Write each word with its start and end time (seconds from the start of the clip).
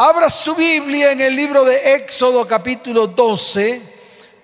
Abra 0.00 0.30
su 0.30 0.54
Biblia 0.54 1.10
en 1.10 1.20
el 1.20 1.34
libro 1.34 1.64
de 1.64 1.96
Éxodo 1.96 2.46
capítulo 2.46 3.08
12. 3.08 3.82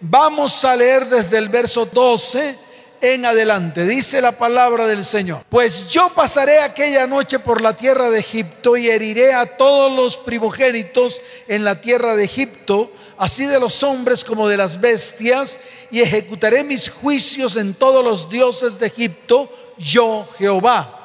Vamos 0.00 0.64
a 0.64 0.74
leer 0.74 1.08
desde 1.08 1.38
el 1.38 1.48
verso 1.48 1.86
12 1.86 2.58
en 3.00 3.24
adelante. 3.24 3.86
Dice 3.86 4.20
la 4.20 4.32
palabra 4.32 4.84
del 4.88 5.04
Señor. 5.04 5.44
Pues 5.48 5.86
yo 5.86 6.12
pasaré 6.12 6.58
aquella 6.58 7.06
noche 7.06 7.38
por 7.38 7.60
la 7.60 7.76
tierra 7.76 8.11
de 8.11 8.18
Egipto 8.18 8.77
y 8.77 8.90
heriré 8.90 9.32
a 9.32 9.56
todos 9.56 9.93
los 9.93 10.18
primogénitos 10.18 11.22
en 11.46 11.62
la 11.62 11.80
tierra 11.80 12.16
de 12.16 12.25
Egipto, 12.25 12.91
así 13.16 13.46
de 13.46 13.61
los 13.61 13.84
hombres 13.84 14.25
como 14.25 14.48
de 14.48 14.57
las 14.57 14.80
bestias, 14.80 15.61
y 15.89 16.00
ejecutaré 16.00 16.64
mis 16.64 16.89
juicios 16.89 17.55
en 17.55 17.75
todos 17.75 18.02
los 18.02 18.29
dioses 18.29 18.80
de 18.80 18.89
Egipto, 18.89 19.48
yo 19.79 20.27
Jehová 20.36 21.04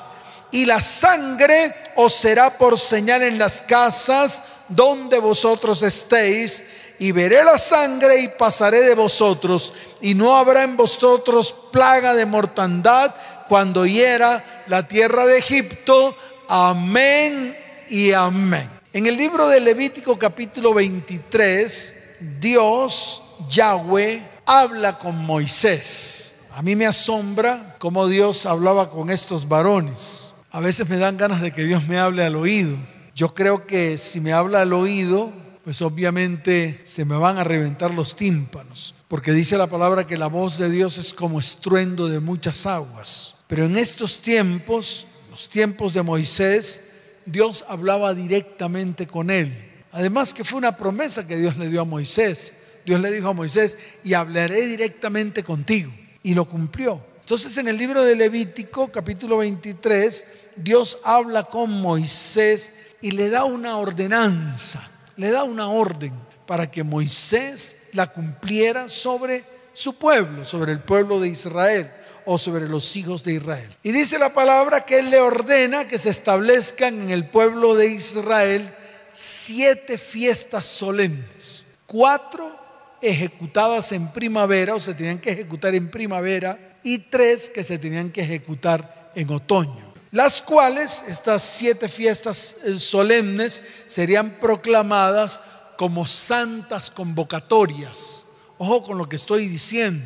y 0.51 0.65
la 0.65 0.81
sangre 0.81 1.75
os 1.95 2.13
será 2.13 2.57
por 2.57 2.79
señal 2.79 3.23
en 3.23 3.37
las 3.37 3.61
casas 3.61 4.43
donde 4.67 5.19
vosotros 5.19 5.81
estéis, 5.81 6.63
y 6.99 7.13
veré 7.13 7.43
la 7.43 7.57
sangre 7.57 8.19
y 8.19 8.27
pasaré 8.27 8.81
de 8.81 8.93
vosotros, 8.93 9.73
y 10.01 10.13
no 10.13 10.35
habrá 10.35 10.63
en 10.63 10.75
vosotros 10.75 11.55
plaga 11.71 12.13
de 12.13 12.25
mortandad 12.25 13.15
cuando 13.47 13.85
hiera 13.85 14.63
la 14.67 14.87
tierra 14.87 15.25
de 15.25 15.39
Egipto. 15.39 16.15
Amén 16.47 17.57
y 17.89 18.11
amén. 18.11 18.69
En 18.91 19.07
el 19.07 19.17
libro 19.17 19.47
de 19.47 19.59
Levítico 19.59 20.19
capítulo 20.19 20.73
23, 20.73 21.95
Dios, 22.39 23.23
Yahweh, 23.49 24.27
habla 24.45 24.97
con 24.97 25.15
Moisés. 25.15 26.33
A 26.53 26.61
mí 26.61 26.75
me 26.75 26.85
asombra 26.85 27.75
cómo 27.79 28.07
Dios 28.07 28.45
hablaba 28.45 28.89
con 28.89 29.09
estos 29.09 29.47
varones. 29.47 30.28
A 30.51 30.61
veces 30.61 30.89
me 30.89 30.97
dan 30.97 31.17
ganas 31.17 31.41
de 31.41 31.51
que 31.51 31.63
Dios 31.63 31.87
me 31.87 31.99
hable 31.99 32.23
al 32.23 32.35
oído. 32.35 32.75
Yo 33.15 33.35
creo 33.35 33.67
que 33.67 33.99
si 33.99 34.19
me 34.19 34.33
habla 34.33 34.61
al 34.61 34.73
oído, 34.73 35.31
pues 35.63 35.79
obviamente 35.83 36.81
se 36.85 37.05
me 37.05 37.15
van 37.17 37.37
a 37.37 37.43
reventar 37.43 37.91
los 37.91 38.15
tímpanos, 38.15 38.95
porque 39.07 39.31
dice 39.31 39.57
la 39.57 39.67
palabra 39.67 40.07
que 40.07 40.17
la 40.17 40.25
voz 40.25 40.57
de 40.57 40.71
Dios 40.71 40.97
es 40.97 41.13
como 41.13 41.39
estruendo 41.39 42.07
de 42.07 42.19
muchas 42.19 42.65
aguas. 42.65 43.35
Pero 43.45 43.65
en 43.65 43.77
estos 43.77 44.21
tiempos, 44.21 45.05
los 45.29 45.49
tiempos 45.49 45.93
de 45.93 46.01
Moisés, 46.01 46.81
Dios 47.27 47.63
hablaba 47.67 48.15
directamente 48.15 49.05
con 49.05 49.29
él. 49.29 49.71
Además 49.91 50.33
que 50.33 50.43
fue 50.43 50.57
una 50.57 50.75
promesa 50.75 51.27
que 51.27 51.37
Dios 51.37 51.57
le 51.57 51.69
dio 51.69 51.81
a 51.81 51.85
Moisés. 51.85 52.55
Dios 52.87 52.99
le 53.01 53.11
dijo 53.11 53.27
a 53.27 53.33
Moisés, 53.33 53.77
y 54.03 54.15
hablaré 54.15 54.65
directamente 54.65 55.43
contigo. 55.43 55.91
Y 56.23 56.33
lo 56.33 56.45
cumplió. 56.45 57.03
Entonces 57.29 57.59
en 57.59 57.67
el 57.67 57.77
libro 57.77 58.03
de 58.03 58.15
Levítico, 58.15 58.91
capítulo 58.91 59.37
23, 59.37 60.25
Dios 60.55 60.97
habla 61.03 61.43
con 61.43 61.69
Moisés 61.69 62.73
y 63.01 63.11
le 63.11 63.29
da 63.29 63.43
una 63.43 63.77
ordenanza, 63.77 64.89
le 65.15 65.29
da 65.29 65.43
una 65.43 65.69
orden 65.69 66.11
para 66.47 66.71
que 66.71 66.83
Moisés 66.83 67.75
la 67.93 68.07
cumpliera 68.07 68.89
sobre 68.89 69.43
su 69.73 69.93
pueblo, 69.99 70.43
sobre 70.43 70.71
el 70.71 70.79
pueblo 70.79 71.19
de 71.19 71.27
Israel 71.27 71.91
o 72.25 72.39
sobre 72.39 72.67
los 72.67 72.95
hijos 72.95 73.23
de 73.23 73.33
Israel. 73.33 73.77
Y 73.83 73.91
dice 73.91 74.17
la 74.17 74.33
palabra 74.33 74.83
que 74.83 74.97
Él 74.97 75.11
le 75.11 75.19
ordena 75.19 75.87
que 75.87 75.99
se 75.99 76.09
establezcan 76.09 76.99
en 76.99 77.09
el 77.11 77.29
pueblo 77.29 77.75
de 77.75 77.89
Israel 77.89 78.73
siete 79.11 79.99
fiestas 79.99 80.65
solemnes, 80.65 81.63
cuatro 81.85 82.57
ejecutadas 83.03 83.91
en 83.91 84.11
primavera, 84.11 84.73
o 84.73 84.79
se 84.79 84.95
tenían 84.95 85.19
que 85.19 85.29
ejecutar 85.29 85.75
en 85.75 85.91
primavera, 85.91 86.68
y 86.83 86.99
tres 86.99 87.49
que 87.49 87.63
se 87.63 87.77
tenían 87.77 88.11
que 88.11 88.21
ejecutar 88.21 89.11
en 89.15 89.29
otoño. 89.29 89.93
Las 90.11 90.41
cuales, 90.41 91.03
estas 91.07 91.43
siete 91.43 91.87
fiestas 91.87 92.57
eh, 92.63 92.79
solemnes, 92.79 93.61
serían 93.85 94.39
proclamadas 94.39 95.41
como 95.77 96.05
santas 96.05 96.89
convocatorias. 96.89 98.25
Ojo 98.57 98.83
con 98.83 98.97
lo 98.97 99.07
que 99.07 99.15
estoy 99.15 99.47
diciendo, 99.47 100.05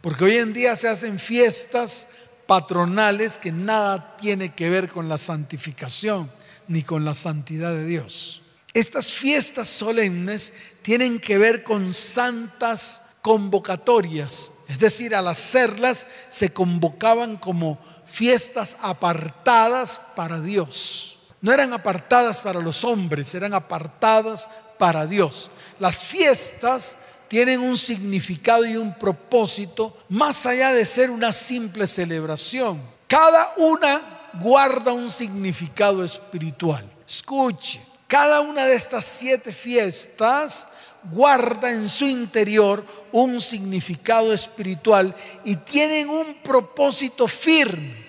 porque 0.00 0.24
hoy 0.24 0.36
en 0.36 0.52
día 0.52 0.76
se 0.76 0.88
hacen 0.88 1.18
fiestas 1.18 2.08
patronales 2.46 3.38
que 3.38 3.50
nada 3.50 4.16
tiene 4.16 4.54
que 4.54 4.70
ver 4.70 4.88
con 4.88 5.08
la 5.08 5.18
santificación 5.18 6.30
ni 6.68 6.82
con 6.82 7.04
la 7.04 7.14
santidad 7.14 7.72
de 7.72 7.86
Dios. 7.86 8.42
Estas 8.72 9.12
fiestas 9.12 9.68
solemnes 9.68 10.52
tienen 10.82 11.18
que 11.18 11.38
ver 11.38 11.64
con 11.64 11.94
santas 11.94 13.02
convocatorias, 13.22 14.52
es 14.68 14.78
decir, 14.78 15.14
al 15.14 15.28
hacerlas 15.28 16.06
se 16.30 16.52
convocaban 16.52 17.36
como 17.36 17.78
fiestas 18.06 18.76
apartadas 18.80 20.00
para 20.14 20.40
Dios. 20.40 21.18
No 21.40 21.52
eran 21.52 21.72
apartadas 21.72 22.40
para 22.40 22.60
los 22.60 22.84
hombres, 22.84 23.34
eran 23.34 23.54
apartadas 23.54 24.48
para 24.78 25.06
Dios. 25.06 25.50
Las 25.78 26.02
fiestas 26.02 26.96
tienen 27.28 27.60
un 27.60 27.76
significado 27.76 28.64
y 28.64 28.76
un 28.76 28.94
propósito 28.98 29.96
más 30.08 30.46
allá 30.46 30.72
de 30.72 30.86
ser 30.86 31.10
una 31.10 31.32
simple 31.32 31.86
celebración. 31.86 32.80
Cada 33.06 33.52
una 33.56 34.30
guarda 34.40 34.92
un 34.92 35.10
significado 35.10 36.04
espiritual. 36.04 36.84
Escuche, 37.06 37.80
cada 38.06 38.40
una 38.40 38.66
de 38.66 38.74
estas 38.74 39.06
siete 39.06 39.52
fiestas 39.52 40.66
guarda 41.10 41.70
en 41.70 41.88
su 41.88 42.06
interior 42.06 42.84
un 43.12 43.40
significado 43.40 44.32
espiritual 44.32 45.14
y 45.44 45.56
tienen 45.56 46.08
un 46.08 46.34
propósito 46.42 47.28
firme, 47.28 48.04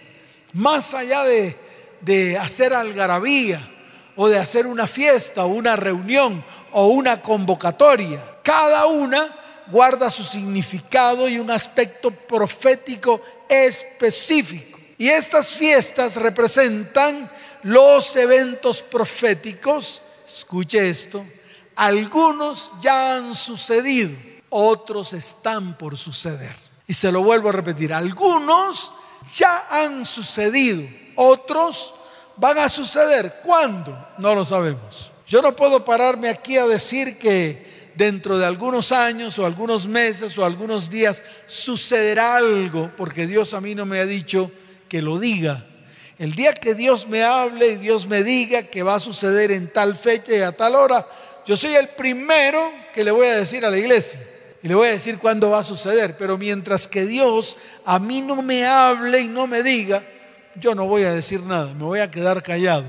más 0.54 0.94
allá 0.94 1.24
de, 1.24 1.56
de 2.02 2.38
hacer 2.38 2.74
algarabía 2.74 3.66
o 4.16 4.28
de 4.28 4.40
hacer 4.40 4.66
una 4.66 4.88
fiesta 4.88 5.46
o 5.46 5.50
una 5.50 5.76
reunión 5.76 6.44
o 6.72 6.88
una 6.88 7.22
convocatoria. 7.22 8.20
Cada 8.44 8.86
una 8.88 9.64
guarda 9.68 10.10
su 10.10 10.24
significado 10.24 11.28
y 11.28 11.40
un 11.40 11.52
aspecto 11.52 12.12
profético 12.12 13.22
específico. 13.48 14.80
Y 14.98 15.10
estas 15.10 15.50
fiestas 15.50 16.16
representan 16.16 17.32
los 17.64 18.16
eventos 18.16 18.82
proféticos, 18.82 20.02
escuche 20.28 20.90
esto, 20.90 21.24
algunos 21.78 22.72
ya 22.82 23.16
han 23.16 23.36
sucedido, 23.36 24.18
otros 24.50 25.14
están 25.14 25.78
por 25.78 25.98
suceder. 25.98 26.56
Y 26.88 26.94
se 26.94 27.12
lo 27.12 27.22
vuelvo 27.24 27.50
a 27.50 27.54
repetir, 27.54 27.94
algunos 27.94 28.92
ya 29.34 29.68
han 29.70 30.06
sucedido, 30.06 30.84
otros 31.16 31.94
van 32.36 32.58
a 32.58 32.70
suceder. 32.70 33.42
¿Cuándo? 33.44 33.98
No 34.18 34.34
lo 34.34 34.44
sabemos. 34.44 35.12
Yo 35.28 35.42
no 35.42 35.56
puedo 35.56 35.86
pararme 35.86 36.30
aquí 36.30 36.58
a 36.58 36.66
decir 36.66 37.20
que 37.20 37.92
dentro 37.96 38.38
de 38.38 38.46
algunos 38.46 38.92
años 38.92 39.38
o 39.38 39.46
algunos 39.46 39.88
meses 39.88 40.38
o 40.38 40.46
algunos 40.46 40.90
días 40.90 41.24
sucederá 41.46 42.38
algo, 42.38 42.92
porque 42.96 43.28
Dios 43.28 43.54
a 43.54 43.62
mí 43.62 43.76
no 43.76 43.86
me 43.86 44.00
ha 44.00 44.06
dicho 44.06 44.52
que 44.88 45.02
lo 45.02 45.20
diga. 45.20 45.66
El 46.18 46.34
día 46.34 46.54
que 46.54 46.74
Dios 46.74 47.08
me 47.08 47.24
hable 47.24 47.68
y 47.74 47.76
Dios 47.76 48.08
me 48.08 48.24
diga 48.24 48.64
que 48.64 48.82
va 48.82 48.96
a 48.96 49.00
suceder 49.00 49.52
en 49.52 49.72
tal 49.72 49.96
fecha 49.96 50.36
y 50.36 50.42
a 50.42 50.56
tal 50.56 50.74
hora, 50.74 51.08
yo 51.48 51.56
soy 51.56 51.76
el 51.76 51.88
primero 51.90 52.74
que 52.94 53.04
le 53.04 53.12
voy 53.12 53.28
a 53.28 53.38
decir 53.38 53.66
a 53.66 53.70
la 53.70 53.78
iglesia 53.78 54.20
y 54.62 54.68
le 54.68 54.76
voy 54.76 54.90
a 54.90 54.92
decir 54.92 55.18
cuándo 55.18 55.52
va 55.52 55.60
a 55.60 55.64
suceder. 55.64 56.18
Pero 56.18 56.38
mientras 56.38 56.88
que 56.88 57.06
Dios 57.06 57.56
a 57.86 58.00
mí 58.00 58.22
no 58.22 58.42
me 58.42 58.66
hable 58.66 59.22
y 59.22 59.28
no 59.28 59.48
me 59.48 59.64
diga, 59.64 60.04
yo 60.56 60.76
no 60.76 60.88
voy 60.88 61.04
a 61.04 61.14
decir 61.14 61.42
nada, 61.44 61.74
me 61.74 61.84
voy 61.84 62.00
a 62.00 62.12
quedar 62.12 62.44
callado. 62.44 62.86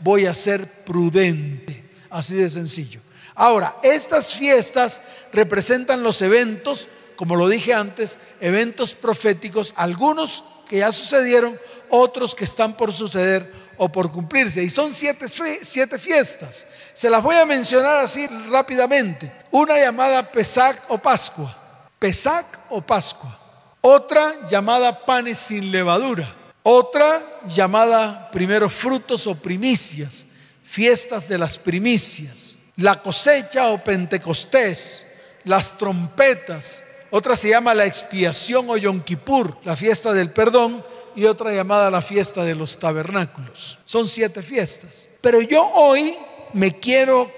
Voy 0.00 0.26
a 0.26 0.34
ser 0.34 0.66
prudente, 0.84 1.84
así 2.10 2.34
de 2.34 2.48
sencillo. 2.48 3.00
Ahora, 3.34 3.76
estas 3.82 4.34
fiestas 4.34 5.00
representan 5.32 6.02
los 6.02 6.20
eventos, 6.20 6.88
como 7.14 7.36
lo 7.36 7.48
dije 7.48 7.74
antes, 7.74 8.18
eventos 8.40 8.94
proféticos, 8.94 9.72
algunos 9.76 10.42
que 10.68 10.78
ya 10.78 10.90
sucedieron, 10.90 11.58
otros 11.90 12.34
que 12.34 12.44
están 12.44 12.76
por 12.76 12.92
suceder 12.92 13.59
o 13.82 13.90
por 13.90 14.12
cumplirse. 14.12 14.62
Y 14.62 14.68
son 14.68 14.92
siete, 14.92 15.26
siete 15.62 15.98
fiestas. 15.98 16.66
Se 16.92 17.08
las 17.08 17.22
voy 17.22 17.36
a 17.36 17.46
mencionar 17.46 17.96
así 17.96 18.26
rápidamente. 18.50 19.32
Una 19.50 19.78
llamada 19.78 20.30
Pesac 20.30 20.82
o 20.88 20.98
Pascua. 20.98 21.56
Pesac 21.98 22.44
o 22.68 22.82
Pascua. 22.82 23.38
Otra 23.80 24.46
llamada 24.46 25.06
panes 25.06 25.38
sin 25.38 25.72
levadura. 25.72 26.30
Otra 26.62 27.40
llamada 27.46 28.30
primero 28.30 28.68
frutos 28.68 29.26
o 29.26 29.34
primicias. 29.34 30.26
Fiestas 30.62 31.26
de 31.26 31.38
las 31.38 31.56
primicias. 31.56 32.56
La 32.76 33.00
cosecha 33.00 33.68
o 33.68 33.82
Pentecostés. 33.82 35.06
Las 35.44 35.78
trompetas. 35.78 36.82
Otra 37.08 37.34
se 37.34 37.48
llama 37.48 37.72
la 37.72 37.86
expiación 37.86 38.68
o 38.68 38.76
Yom 38.76 39.00
Kippur, 39.00 39.56
la 39.64 39.74
fiesta 39.74 40.12
del 40.12 40.30
perdón 40.30 40.84
y 41.14 41.24
otra 41.24 41.52
llamada 41.52 41.90
la 41.90 42.02
fiesta 42.02 42.44
de 42.44 42.54
los 42.54 42.78
tabernáculos. 42.78 43.78
Son 43.84 44.08
siete 44.08 44.42
fiestas. 44.42 45.08
Pero 45.20 45.40
yo 45.40 45.66
hoy 45.74 46.16
me 46.52 46.78
quiero 46.78 47.30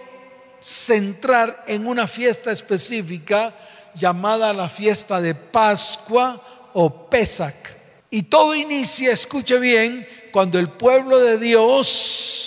centrar 0.61 1.65
en 1.67 1.87
una 1.87 2.07
fiesta 2.07 2.53
específica 2.53 3.55
llamada 3.95 4.53
la 4.53 4.69
fiesta 4.69 5.21
de 5.21 5.35
Pascua 5.35 6.71
o 6.73 7.09
Pesach. 7.09 7.55
Y 8.11 8.23
todo 8.25 8.55
inicia, 8.55 9.13
escuche 9.13 9.59
bien, 9.59 10.07
cuando 10.33 10.59
el 10.59 10.69
pueblo 10.69 11.19
de 11.19 11.39
Dios 11.39 12.43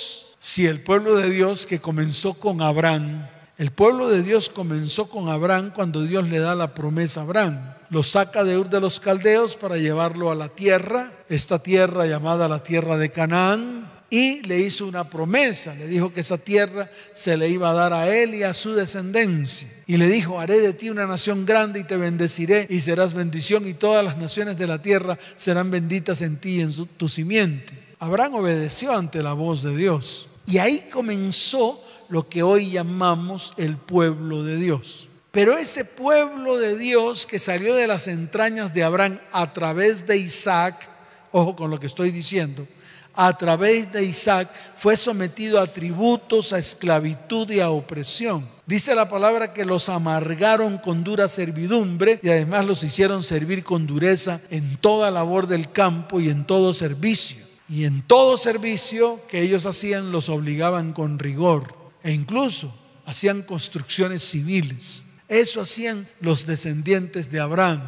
si 0.45 0.67
el 0.67 0.79
pueblo 0.79 1.17
de 1.17 1.31
Dios 1.31 1.65
que 1.65 1.81
comenzó 1.81 2.35
con 2.35 2.61
Abraham, 2.61 3.27
el 3.57 3.71
pueblo 3.71 4.09
de 4.09 4.21
Dios 4.21 4.49
comenzó 4.49 5.09
con 5.09 5.29
Abraham 5.29 5.71
cuando 5.73 6.03
Dios 6.03 6.27
le 6.27 6.39
da 6.39 6.55
la 6.55 6.73
promesa 6.73 7.21
a 7.21 7.23
Abraham. 7.23 7.73
Lo 7.89 8.03
saca 8.03 8.43
de 8.43 8.57
Ur 8.57 8.69
de 8.69 8.81
los 8.81 8.99
Caldeos 8.99 9.55
para 9.55 9.77
llevarlo 9.77 10.29
a 10.29 10.35
la 10.35 10.49
tierra, 10.49 11.11
esta 11.29 11.59
tierra 11.59 12.05
llamada 12.05 12.49
la 12.49 12.63
tierra 12.63 12.97
de 12.97 13.11
Canaán, 13.11 13.89
y 14.09 14.41
le 14.41 14.59
hizo 14.59 14.85
una 14.85 15.09
promesa. 15.09 15.73
Le 15.75 15.87
dijo 15.87 16.11
que 16.11 16.21
esa 16.21 16.37
tierra 16.37 16.89
se 17.13 17.37
le 17.37 17.49
iba 17.49 17.69
a 17.69 17.73
dar 17.73 17.93
a 17.93 18.13
él 18.13 18.35
y 18.35 18.43
a 18.43 18.53
su 18.53 18.73
descendencia. 18.73 19.71
Y 19.87 19.97
le 19.97 20.07
dijo, 20.07 20.39
haré 20.39 20.59
de 20.59 20.73
ti 20.73 20.89
una 20.89 21.07
nación 21.07 21.45
grande 21.45 21.79
y 21.79 21.83
te 21.83 21.97
bendeciré 21.97 22.67
y 22.69 22.81
serás 22.81 23.13
bendición 23.13 23.67
y 23.67 23.73
todas 23.73 24.03
las 24.03 24.17
naciones 24.17 24.57
de 24.57 24.67
la 24.67 24.81
tierra 24.81 25.17
serán 25.35 25.71
benditas 25.71 26.21
en 26.21 26.37
ti 26.37 26.57
y 26.57 26.61
en 26.61 26.73
tu 26.97 27.07
simiente. 27.07 27.73
Abraham 27.99 28.35
obedeció 28.35 28.95
ante 28.95 29.23
la 29.23 29.33
voz 29.33 29.63
de 29.63 29.75
Dios. 29.75 30.27
Y 30.45 30.59
ahí 30.59 30.87
comenzó 30.91 31.84
lo 32.09 32.27
que 32.27 32.43
hoy 32.43 32.71
llamamos 32.71 33.53
el 33.57 33.77
pueblo 33.77 34.43
de 34.43 34.57
Dios. 34.57 35.07
Pero 35.31 35.57
ese 35.57 35.83
pueblo 35.83 36.57
de 36.57 36.77
Dios 36.77 37.25
que 37.25 37.39
salió 37.39 37.75
de 37.75 37.87
las 37.87 38.07
entrañas 38.07 38.73
de 38.73 38.85
Abraham 38.85 39.19
a 39.33 39.51
través 39.51 40.07
de 40.07 40.17
Isaac, 40.17 40.87
ojo 41.31 41.55
con 41.57 41.69
lo 41.69 41.77
que 41.77 41.87
estoy 41.87 42.11
diciendo, 42.11 42.65
a 43.13 43.37
través 43.37 43.91
de 43.91 44.03
Isaac 44.03 44.49
fue 44.77 44.95
sometido 44.95 45.59
a 45.59 45.67
tributos, 45.67 46.53
a 46.53 46.59
esclavitud 46.59 47.49
y 47.49 47.59
a 47.59 47.69
opresión. 47.69 48.47
Dice 48.65 48.95
la 48.95 49.07
palabra 49.07 49.53
que 49.53 49.65
los 49.65 49.89
amargaron 49.89 50.77
con 50.77 51.03
dura 51.03 51.27
servidumbre 51.27 52.19
y 52.23 52.29
además 52.29 52.65
los 52.65 52.83
hicieron 52.83 53.21
servir 53.21 53.63
con 53.63 53.87
dureza 53.87 54.41
en 54.49 54.77
toda 54.77 55.11
labor 55.11 55.47
del 55.47 55.71
campo 55.71 56.19
y 56.19 56.29
en 56.29 56.45
todo 56.45 56.73
servicio. 56.73 57.43
Y 57.67 57.85
en 57.85 58.03
todo 58.03 58.37
servicio 58.37 59.21
que 59.27 59.41
ellos 59.41 59.65
hacían 59.65 60.11
los 60.11 60.29
obligaban 60.29 60.93
con 60.93 61.19
rigor 61.19 61.84
e 62.05 62.13
incluso 62.13 62.71
hacían 63.07 63.41
construcciones 63.41 64.21
civiles. 64.21 65.03
Eso 65.27 65.59
hacían 65.59 66.07
los 66.21 66.45
descendientes 66.45 67.31
de 67.31 67.39
Abraham 67.39 67.81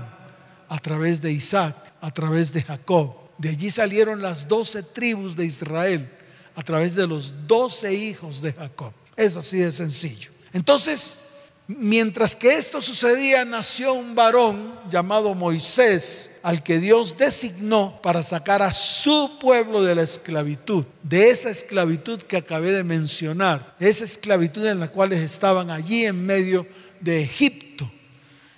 a 0.67 0.79
través 0.79 1.21
de 1.21 1.31
Isaac, 1.31 1.93
a 2.01 2.09
través 2.09 2.51
de 2.51 2.63
Jacob. 2.63 3.15
De 3.37 3.49
allí 3.49 3.69
salieron 3.69 4.23
las 4.23 4.47
doce 4.47 4.81
tribus 4.81 5.35
de 5.35 5.45
Israel 5.45 6.09
a 6.55 6.63
través 6.63 6.95
de 6.95 7.05
los 7.05 7.47
doce 7.47 7.93
hijos 7.93 8.41
de 8.41 8.53
Jacob. 8.53 8.91
Es 9.15 9.35
así 9.35 9.59
de 9.59 9.71
sencillo. 9.71 10.31
Entonces, 10.51 11.19
mientras 11.67 12.35
que 12.35 12.55
esto 12.55 12.81
sucedía, 12.81 13.45
nació 13.45 13.93
un 13.93 14.15
varón 14.15 14.79
llamado 14.89 15.33
Moisés, 15.35 16.31
al 16.43 16.63
que 16.63 16.79
Dios 16.79 17.17
designó 17.17 17.99
para 18.01 18.23
sacar 18.23 18.61
a 18.61 18.73
su 18.73 19.37
pueblo 19.39 19.83
de 19.83 19.95
la 19.95 20.03
esclavitud, 20.03 20.85
de 21.03 21.29
esa 21.29 21.49
esclavitud 21.49 22.21
que 22.21 22.37
acabé 22.37 22.71
de 22.71 22.83
mencionar, 22.83 23.75
esa 23.79 24.05
esclavitud 24.05 24.65
en 24.65 24.79
la 24.79 24.89
cual 24.89 25.13
estaban 25.13 25.69
allí 25.71 26.05
en 26.05 26.25
medio 26.25 26.65
de 26.99 27.21
Egipto. 27.21 27.91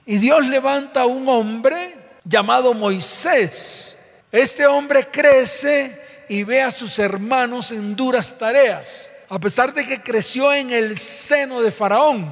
Y 0.06 0.17
Dios 0.17 0.45
levanta 0.47 1.01
a 1.01 1.06
un 1.06 1.27
hombre 1.29 1.95
llamado 2.23 2.73
Moisés 2.73 3.97
este 4.31 4.67
hombre 4.67 5.07
crece 5.09 6.00
y 6.27 6.44
ve 6.44 6.61
a 6.61 6.71
sus 6.71 7.00
hermanos 7.00 7.71
en 7.71 7.95
duras 7.95 8.38
tareas, 8.38 9.09
a 9.27 9.39
pesar 9.39 9.73
de 9.73 9.85
que 9.85 10.01
creció 10.01 10.53
en 10.53 10.71
el 10.71 10.97
seno 10.97 11.61
de 11.61 11.71
Faraón, 11.71 12.31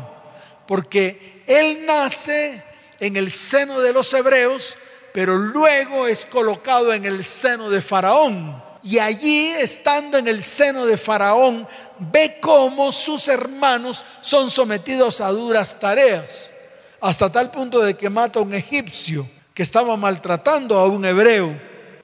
porque 0.68 1.44
él 1.48 1.86
nace 1.86 2.64
en 3.00 3.16
el 3.16 3.32
seno 3.32 3.80
de 3.80 3.94
los 3.94 4.14
hebreos, 4.14 4.78
pero 5.14 5.38
luego 5.38 6.08
es 6.08 6.26
colocado 6.26 6.94
en 6.94 7.06
el 7.06 7.24
seno 7.24 7.70
de 7.70 7.82
Faraón. 7.82 8.64
Y 8.84 9.00
allí, 9.00 9.48
estando 9.48 10.18
en 10.18 10.28
el 10.28 10.44
seno 10.44 10.86
de 10.86 10.98
Faraón, 10.98 11.68
ve 12.00 12.38
cómo 12.40 12.92
sus 12.92 13.28
hermanos 13.28 14.06
son 14.22 14.50
sometidos 14.50 15.22
a 15.22 15.30
duras 15.30 15.80
tareas, 15.80 16.50
hasta 17.02 17.32
tal 17.32 17.52
punto 17.52 17.80
de 17.80 17.96
que 17.96 18.10
mata 18.10 18.40
a 18.40 18.44
un 18.44 18.54
egipcio 18.54 19.28
que 19.54 19.64
estaba 19.64 19.98
maltratando 19.98 20.78
a 20.78 20.88
un 20.88 21.04
hebreo. 21.04 21.60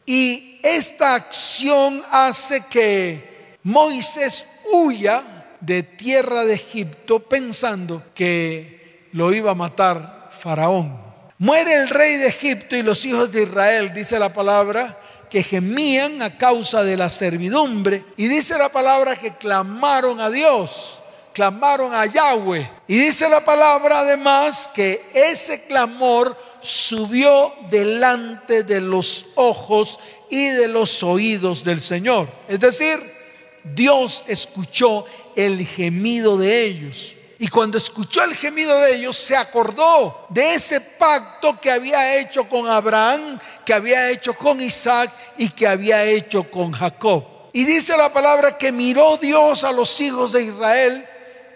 Y 0.06 0.60
esta 0.64 1.16
acción 1.16 2.04
hace 2.10 2.66
que 2.66 3.58
Moisés 3.64 4.46
huya 4.72 5.33
de 5.66 5.84
tierra 5.84 6.44
de 6.44 6.56
Egipto 6.56 7.20
pensando 7.20 8.04
que 8.14 9.08
lo 9.14 9.34
iba 9.34 9.52
a 9.52 9.56
matar 9.56 10.30
Faraón. 10.38 11.02
Muere 11.38 11.74
el 11.74 11.90
rey 11.90 12.18
de 12.18 12.28
Egipto 12.28 12.76
y 12.76 12.82
los 12.82 13.06
hijos 13.06 13.32
de 13.32 13.44
Israel, 13.44 13.94
dice 13.94 14.20
la 14.20 14.34
palabra, 14.34 15.00
que 15.30 15.42
gemían 15.42 16.22
a 16.22 16.38
causa 16.38 16.84
de 16.84 16.98
la 16.98 17.10
servidumbre. 17.10 18.06
Y 18.18 18.28
dice 18.28 18.58
la 18.58 18.70
palabra 18.70 19.16
que 19.16 19.36
clamaron 19.36 20.20
a 20.20 20.30
Dios, 20.30 21.02
clamaron 21.34 21.94
a 21.94 22.06
Yahweh. 22.06 22.70
Y 22.88 22.98
dice 22.98 23.30
la 23.30 23.44
palabra 23.44 24.00
además 24.00 24.70
que 24.74 25.06
ese 25.14 25.64
clamor 25.64 26.38
subió 26.60 27.54
delante 27.70 28.64
de 28.64 28.82
los 28.82 29.28
ojos 29.36 30.00
y 30.30 30.46
de 30.48 30.68
los 30.68 31.04
oídos 31.04 31.64
del 31.64 31.82
Señor. 31.82 32.30
Es 32.48 32.60
decir, 32.60 33.00
Dios 33.64 34.24
escuchó 34.28 35.06
el 35.36 35.66
gemido 35.66 36.38
de 36.38 36.66
ellos. 36.66 37.16
Y 37.40 37.48
cuando 37.48 37.78
escuchó 37.78 38.24
el 38.24 38.36
gemido 38.36 38.80
de 38.80 38.96
ellos, 38.96 39.18
se 39.18 39.36
acordó 39.36 40.28
de 40.30 40.54
ese 40.54 40.80
pacto 40.80 41.60
que 41.60 41.72
había 41.72 42.18
hecho 42.18 42.48
con 42.48 42.68
Abraham, 42.68 43.40
que 43.66 43.74
había 43.74 44.10
hecho 44.12 44.34
con 44.34 44.62
Isaac 44.62 45.12
y 45.38 45.50
que 45.50 45.68
había 45.68 46.04
hecho 46.06 46.50
con 46.50 46.72
Jacob. 46.72 47.26
Y 47.52 47.66
dice 47.66 47.98
la 47.98 48.14
palabra 48.14 48.58
que 48.58 48.72
miró 48.72 49.18
Dios 49.18 49.64
a 49.64 49.72
los 49.72 50.00
hijos 50.00 50.32
de 50.32 50.44
Israel 50.44 51.06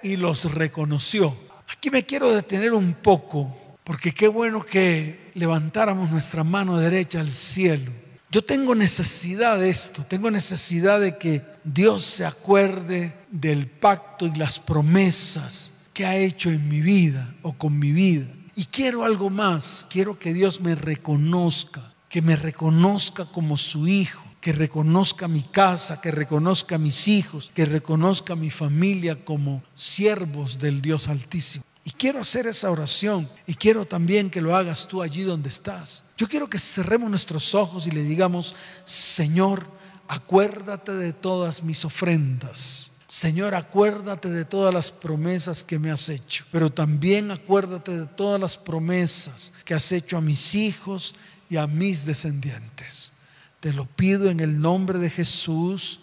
y 0.04 0.16
los 0.16 0.54
reconoció. 0.54 1.36
Aquí 1.70 1.90
me 1.90 2.06
quiero 2.06 2.34
detener 2.34 2.74
un 2.74 2.94
poco 2.94 3.56
porque 3.84 4.14
qué 4.14 4.28
bueno 4.28 4.66
que 4.66 5.32
levantáramos 5.36 6.12
nuestra 6.12 6.44
mano 6.44 6.78
derecha 6.78 7.22
al 7.22 7.32
cielo. 7.32 7.92
Yo 8.30 8.44
tengo 8.44 8.76
necesidad 8.76 9.58
de 9.58 9.70
esto, 9.70 10.04
tengo 10.04 10.30
necesidad 10.30 11.00
de 11.00 11.18
que 11.18 11.42
Dios 11.74 12.06
se 12.06 12.26
acuerde 12.26 13.14
del 13.30 13.68
pacto 13.68 14.26
y 14.26 14.34
las 14.36 14.58
promesas 14.58 15.74
que 15.94 16.06
ha 16.06 16.16
hecho 16.16 16.50
en 16.50 16.70
mi 16.70 16.80
vida 16.80 17.36
o 17.42 17.54
con 17.54 17.78
mi 17.78 17.92
vida. 17.92 18.28
Y 18.56 18.66
quiero 18.66 19.04
algo 19.04 19.30
más, 19.30 19.86
quiero 19.90 20.18
que 20.18 20.34
Dios 20.34 20.62
me 20.62 20.76
reconozca, 20.76 21.82
que 22.08 22.22
me 22.22 22.38
reconozca 22.38 23.26
como 23.26 23.58
su 23.58 23.86
hijo, 23.86 24.24
que 24.40 24.54
reconozca 24.54 25.28
mi 25.28 25.44
casa, 25.44 26.00
que 26.00 26.10
reconozca 26.10 26.78
mis 26.78 27.10
hijos, 27.10 27.52
que 27.54 27.66
reconozca 27.66 28.38
mi 28.38 28.50
familia 28.50 29.26
como 29.26 29.62
siervos 29.76 30.60
del 30.60 30.82
Dios 30.82 31.10
Altísimo. 31.10 31.66
Y 31.84 31.92
quiero 31.92 32.22
hacer 32.22 32.48
esa 32.48 32.72
oración 32.72 33.30
y 33.46 33.56
quiero 33.56 33.86
también 33.86 34.30
que 34.30 34.42
lo 34.42 34.56
hagas 34.56 34.88
tú 34.88 35.02
allí 35.02 35.24
donde 35.24 35.50
estás. 35.50 36.06
Yo 36.18 36.30
quiero 36.30 36.50
que 36.50 36.60
cerremos 36.60 37.10
nuestros 37.10 37.54
ojos 37.54 37.88
y 37.88 37.92
le 37.92 38.04
digamos, 38.04 38.56
Señor, 38.86 39.77
acuérdate 40.08 40.94
de 40.94 41.14
todas 41.14 41.64
mis 41.64 41.86
ofrendas. 41.86 42.92
Señor, 43.08 43.56
acuérdate 43.56 44.30
de 44.30 44.44
todas 44.44 44.74
las 44.74 44.92
promesas 44.92 45.64
que 45.64 45.80
me 45.80 45.92
has 45.92 46.10
hecho, 46.10 46.46
pero 46.52 46.70
también 46.70 47.32
acuérdate 47.32 47.98
de 47.98 48.06
todas 48.06 48.40
las 48.40 48.58
promesas 48.58 49.54
que 49.64 49.74
has 49.74 49.92
hecho 49.92 50.18
a 50.18 50.22
mis 50.22 50.56
hijos 50.56 51.16
y 51.50 51.56
a 51.56 51.68
mis 51.68 52.06
descendientes. 52.06 53.14
Te 53.62 53.72
lo 53.72 53.86
pido 53.86 54.30
en 54.30 54.42
el 54.42 54.60
nombre 54.60 55.00
de 55.00 55.10
Jesús. 55.10 56.02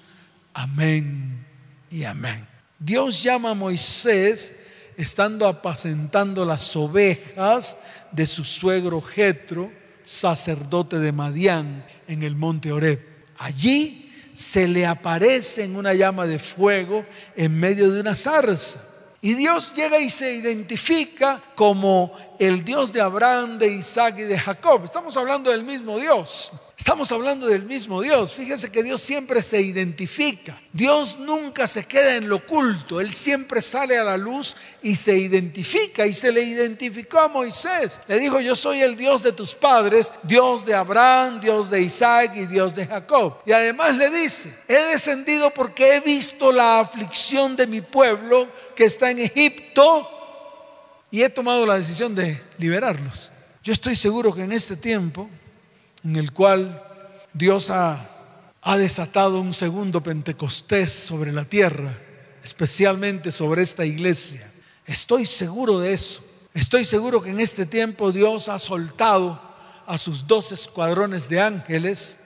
Amén 0.54 1.46
y 1.90 2.04
amén. 2.04 2.46
Dios 2.78 3.22
llama 3.22 3.50
a 3.50 3.54
Moisés 3.54 4.52
estando 4.96 5.46
apacentando 5.46 6.44
las 6.44 6.74
ovejas 6.74 7.76
de 8.12 8.26
su 8.26 8.44
suegro 8.44 9.00
Jetro, 9.02 9.70
sacerdote 10.04 10.98
de 10.98 11.12
Madián, 11.12 11.84
en 12.06 12.22
el 12.22 12.34
monte 12.34 12.72
Oreb. 12.72 13.13
Allí 13.38 14.12
se 14.34 14.66
le 14.66 14.84
aparece 14.84 15.64
en 15.64 15.76
una 15.76 15.94
llama 15.94 16.26
de 16.26 16.38
fuego 16.38 17.06
en 17.36 17.58
medio 17.58 17.90
de 17.90 18.00
una 18.00 18.16
zarza. 18.16 18.80
Y 19.20 19.34
Dios 19.34 19.72
llega 19.74 19.98
y 19.98 20.10
se 20.10 20.34
identifica 20.34 21.42
como 21.54 22.12
el 22.38 22.62
Dios 22.64 22.92
de 22.92 23.00
Abraham, 23.00 23.58
de 23.58 23.68
Isaac 23.68 24.16
y 24.18 24.22
de 24.22 24.38
Jacob. 24.38 24.84
Estamos 24.84 25.16
hablando 25.16 25.50
del 25.50 25.64
mismo 25.64 25.98
Dios. 25.98 26.52
Estamos 26.76 27.12
hablando 27.12 27.46
del 27.46 27.64
mismo 27.64 28.02
Dios. 28.02 28.34
Fíjense 28.34 28.70
que 28.70 28.82
Dios 28.82 29.00
siempre 29.00 29.42
se 29.44 29.60
identifica. 29.60 30.60
Dios 30.72 31.18
nunca 31.18 31.68
se 31.68 31.86
queda 31.86 32.16
en 32.16 32.28
lo 32.28 32.36
oculto. 32.36 33.00
Él 33.00 33.14
siempre 33.14 33.62
sale 33.62 33.96
a 33.96 34.02
la 34.02 34.16
luz 34.16 34.56
y 34.82 34.96
se 34.96 35.16
identifica. 35.16 36.04
Y 36.04 36.12
se 36.12 36.32
le 36.32 36.42
identificó 36.42 37.20
a 37.20 37.28
Moisés. 37.28 38.00
Le 38.08 38.18
dijo, 38.18 38.40
yo 38.40 38.56
soy 38.56 38.80
el 38.80 38.96
Dios 38.96 39.22
de 39.22 39.30
tus 39.30 39.54
padres, 39.54 40.12
Dios 40.24 40.66
de 40.66 40.74
Abraham, 40.74 41.40
Dios 41.40 41.70
de 41.70 41.80
Isaac 41.80 42.32
y 42.34 42.46
Dios 42.46 42.74
de 42.74 42.86
Jacob. 42.86 43.36
Y 43.46 43.52
además 43.52 43.96
le 43.96 44.10
dice, 44.10 44.52
he 44.66 44.74
descendido 44.74 45.50
porque 45.50 45.94
he 45.94 46.00
visto 46.00 46.50
la 46.50 46.80
aflicción 46.80 47.54
de 47.54 47.68
mi 47.68 47.82
pueblo 47.82 48.48
que 48.74 48.86
está 48.86 49.12
en 49.12 49.20
Egipto 49.20 50.08
y 51.08 51.22
he 51.22 51.28
tomado 51.28 51.64
la 51.64 51.78
decisión 51.78 52.16
de 52.16 52.42
liberarlos. 52.58 53.30
Yo 53.62 53.72
estoy 53.72 53.94
seguro 53.94 54.34
que 54.34 54.42
en 54.42 54.50
este 54.50 54.74
tiempo 54.76 55.30
en 56.04 56.16
el 56.16 56.32
cual 56.32 56.82
Dios 57.32 57.70
ha, 57.70 58.10
desatado 58.78 59.40
un 59.40 59.52
segundo 59.52 60.02
Pentecostés 60.02 60.92
sobre 60.92 61.32
la 61.32 61.44
tierra. 61.44 61.98
especialmente 62.42 63.32
sobre 63.32 63.62
esta 63.62 63.86
iglesia. 63.86 64.50
Estoy 64.84 65.24
seguro 65.24 65.80
de 65.80 65.94
eso. 65.94 66.22
Estoy 66.52 66.84
seguro 66.84 67.22
que 67.22 67.30
en 67.30 67.40
este 67.40 67.64
tiempo 67.64 68.12
Dios 68.12 68.50
ha 68.50 68.58
soltado 68.58 69.40
a 69.86 69.96
sus 69.96 70.26
dos 70.26 70.52
escuadrones 70.52 71.30
de 71.30 71.40
ángeles, 71.40 72.18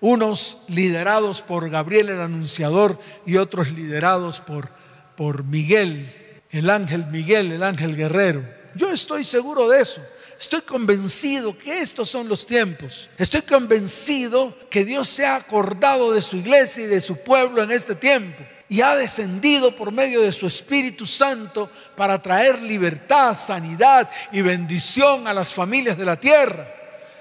unos 0.00 0.58
liderados 0.68 1.42
por 1.42 1.68
Gabriel 1.68 2.10
el 2.10 2.20
Anunciador 2.20 3.00
y 3.26 3.38
otros 3.38 3.72
liderados 3.72 4.40
por, 4.40 4.70
por 5.16 5.42
Miguel, 5.42 6.14
el 6.50 6.70
ángel 6.70 7.06
Miguel, 7.06 7.50
el 7.50 7.64
ángel 7.64 7.96
guerrero. 7.96 8.48
Yo 8.76 8.92
estoy 8.92 9.24
seguro 9.24 9.68
de 9.68 9.80
eso. 9.80 10.00
Estoy 10.38 10.60
convencido 10.62 11.56
que 11.56 11.80
estos 11.80 12.10
son 12.10 12.28
los 12.28 12.46
tiempos. 12.46 13.08
Estoy 13.16 13.42
convencido 13.42 14.54
que 14.70 14.84
Dios 14.84 15.08
se 15.08 15.24
ha 15.24 15.36
acordado 15.36 16.12
de 16.12 16.20
su 16.20 16.36
iglesia 16.36 16.84
y 16.84 16.88
de 16.88 17.00
su 17.00 17.16
pueblo 17.16 17.62
en 17.62 17.70
este 17.70 17.94
tiempo 17.94 18.42
y 18.68 18.80
ha 18.80 18.96
descendido 18.96 19.74
por 19.74 19.92
medio 19.92 20.20
de 20.22 20.32
su 20.32 20.46
Espíritu 20.46 21.06
Santo 21.06 21.70
para 21.96 22.20
traer 22.20 22.60
libertad, 22.60 23.36
sanidad 23.36 24.10
y 24.32 24.42
bendición 24.42 25.26
a 25.26 25.34
las 25.34 25.48
familias 25.48 25.96
de 25.96 26.04
la 26.04 26.18
tierra. 26.18 26.68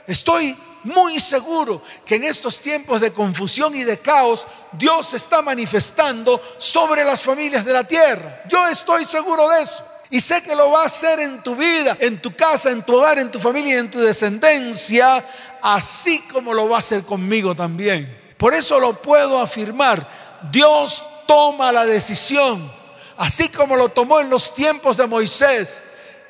Estoy 0.07 0.57
muy 0.83 1.19
seguro 1.19 1.81
que 2.05 2.15
en 2.15 2.25
estos 2.25 2.59
tiempos 2.59 3.01
de 3.01 3.11
confusión 3.13 3.75
y 3.75 3.83
de 3.83 3.99
caos 3.99 4.47
Dios 4.71 5.13
está 5.13 5.41
manifestando 5.41 6.41
sobre 6.57 7.03
las 7.03 7.21
familias 7.21 7.65
de 7.65 7.73
la 7.73 7.83
tierra. 7.83 8.43
Yo 8.47 8.67
estoy 8.67 9.05
seguro 9.05 9.49
de 9.49 9.63
eso. 9.63 9.83
Y 10.09 10.19
sé 10.19 10.41
que 10.43 10.55
lo 10.55 10.71
va 10.71 10.83
a 10.83 10.85
hacer 10.85 11.19
en 11.19 11.41
tu 11.41 11.55
vida, 11.55 11.97
en 11.99 12.21
tu 12.21 12.35
casa, 12.35 12.69
en 12.69 12.83
tu 12.83 12.95
hogar, 12.95 13.17
en 13.17 13.31
tu 13.31 13.39
familia, 13.39 13.79
en 13.79 13.89
tu 13.89 13.99
descendencia, 13.99 15.25
así 15.61 16.19
como 16.31 16.53
lo 16.53 16.69
va 16.69 16.77
a 16.77 16.79
hacer 16.79 17.03
conmigo 17.03 17.55
también. 17.55 18.15
Por 18.37 18.53
eso 18.53 18.79
lo 18.79 19.01
puedo 19.01 19.39
afirmar. 19.39 20.07
Dios 20.51 21.03
toma 21.27 21.71
la 21.71 21.85
decisión, 21.85 22.71
así 23.17 23.49
como 23.49 23.75
lo 23.75 23.89
tomó 23.89 24.19
en 24.19 24.29
los 24.29 24.53
tiempos 24.53 24.97
de 24.97 25.07
Moisés. 25.07 25.81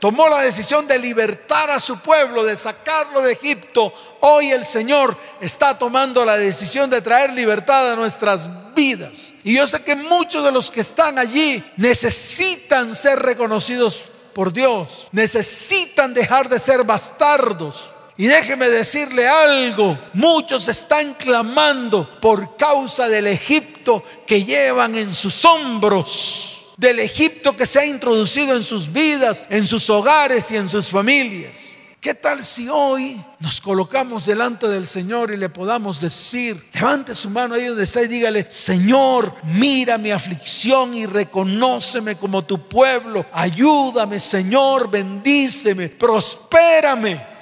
Tomó 0.06 0.30
la 0.30 0.42
decisión 0.42 0.88
de 0.88 1.00
libertar 1.00 1.72
a 1.72 1.80
su 1.80 1.98
pueblo, 1.98 2.44
de 2.44 2.56
sacarlo 2.56 3.24
de 3.24 3.34
Egipto. 3.34 3.92
Hoy 4.20 4.52
el 4.52 4.64
Señor 4.64 5.18
está 5.42 5.76
tomando 5.80 6.24
la 6.24 6.38
decisión 6.38 6.92
de 6.92 7.02
traer 7.02 7.34
libertad 7.34 7.92
a 7.92 7.96
nuestras 7.96 8.48
vidas. 8.76 9.34
Y 9.44 9.56
yo 9.56 9.66
sé 9.66 9.82
que 9.82 9.96
muchos 9.96 10.46
de 10.46 10.52
los 10.52 10.70
que 10.70 10.82
están 10.82 11.18
allí 11.18 11.64
necesitan 11.76 12.94
ser 12.94 13.18
reconocidos 13.18 14.12
por 14.36 14.54
Dios. 14.54 15.08
Necesitan 15.12 16.14
dejar 16.14 16.50
de 16.50 16.60
ser 16.60 16.84
bastardos. 16.84 17.96
Y 18.16 18.28
déjeme 18.28 18.70
decirle 18.70 19.28
algo, 19.28 19.98
muchos 20.14 20.68
están 20.68 21.16
clamando 21.16 22.08
por 22.22 22.56
causa 22.56 23.10
del 23.10 23.26
Egipto 23.26 24.04
que 24.28 24.44
llevan 24.44 24.94
en 24.94 25.16
sus 25.16 25.44
hombros, 25.46 26.55
del 26.78 27.00
Egipto 27.00 27.56
que 27.56 27.66
se 27.66 27.80
ha 27.80 27.86
introducido 27.86 28.56
en 28.56 28.64
sus 28.64 28.92
vidas, 28.92 29.46
en 29.50 29.66
sus 29.66 29.90
hogares 29.90 30.52
y 30.52 30.58
en 30.58 30.68
sus 30.68 30.90
familias. 30.90 31.76
¿Qué 32.06 32.14
tal 32.14 32.44
si 32.44 32.70
hoy 32.70 33.20
nos 33.40 33.60
colocamos 33.60 34.28
delante 34.28 34.68
del 34.68 34.86
Señor 34.86 35.32
y 35.32 35.38
le 35.38 35.50
podamos 35.50 36.00
decir, 36.00 36.70
levante 36.72 37.16
su 37.16 37.32
mano 37.32 37.56
ahí 37.56 37.66
donde 37.66 37.86
está 37.86 38.04
y 38.04 38.08
dígale, 38.08 38.46
Señor, 38.52 39.34
mira 39.44 39.98
mi 39.98 40.12
aflicción 40.12 40.94
y 40.94 41.08
reconóceme 41.08 42.16
como 42.16 42.46
tu 42.46 42.70
pueblo, 42.70 43.26
ayúdame 43.32 44.20
Señor, 44.20 44.92
bendíceme, 44.92 45.90
prospérame. 45.90 47.36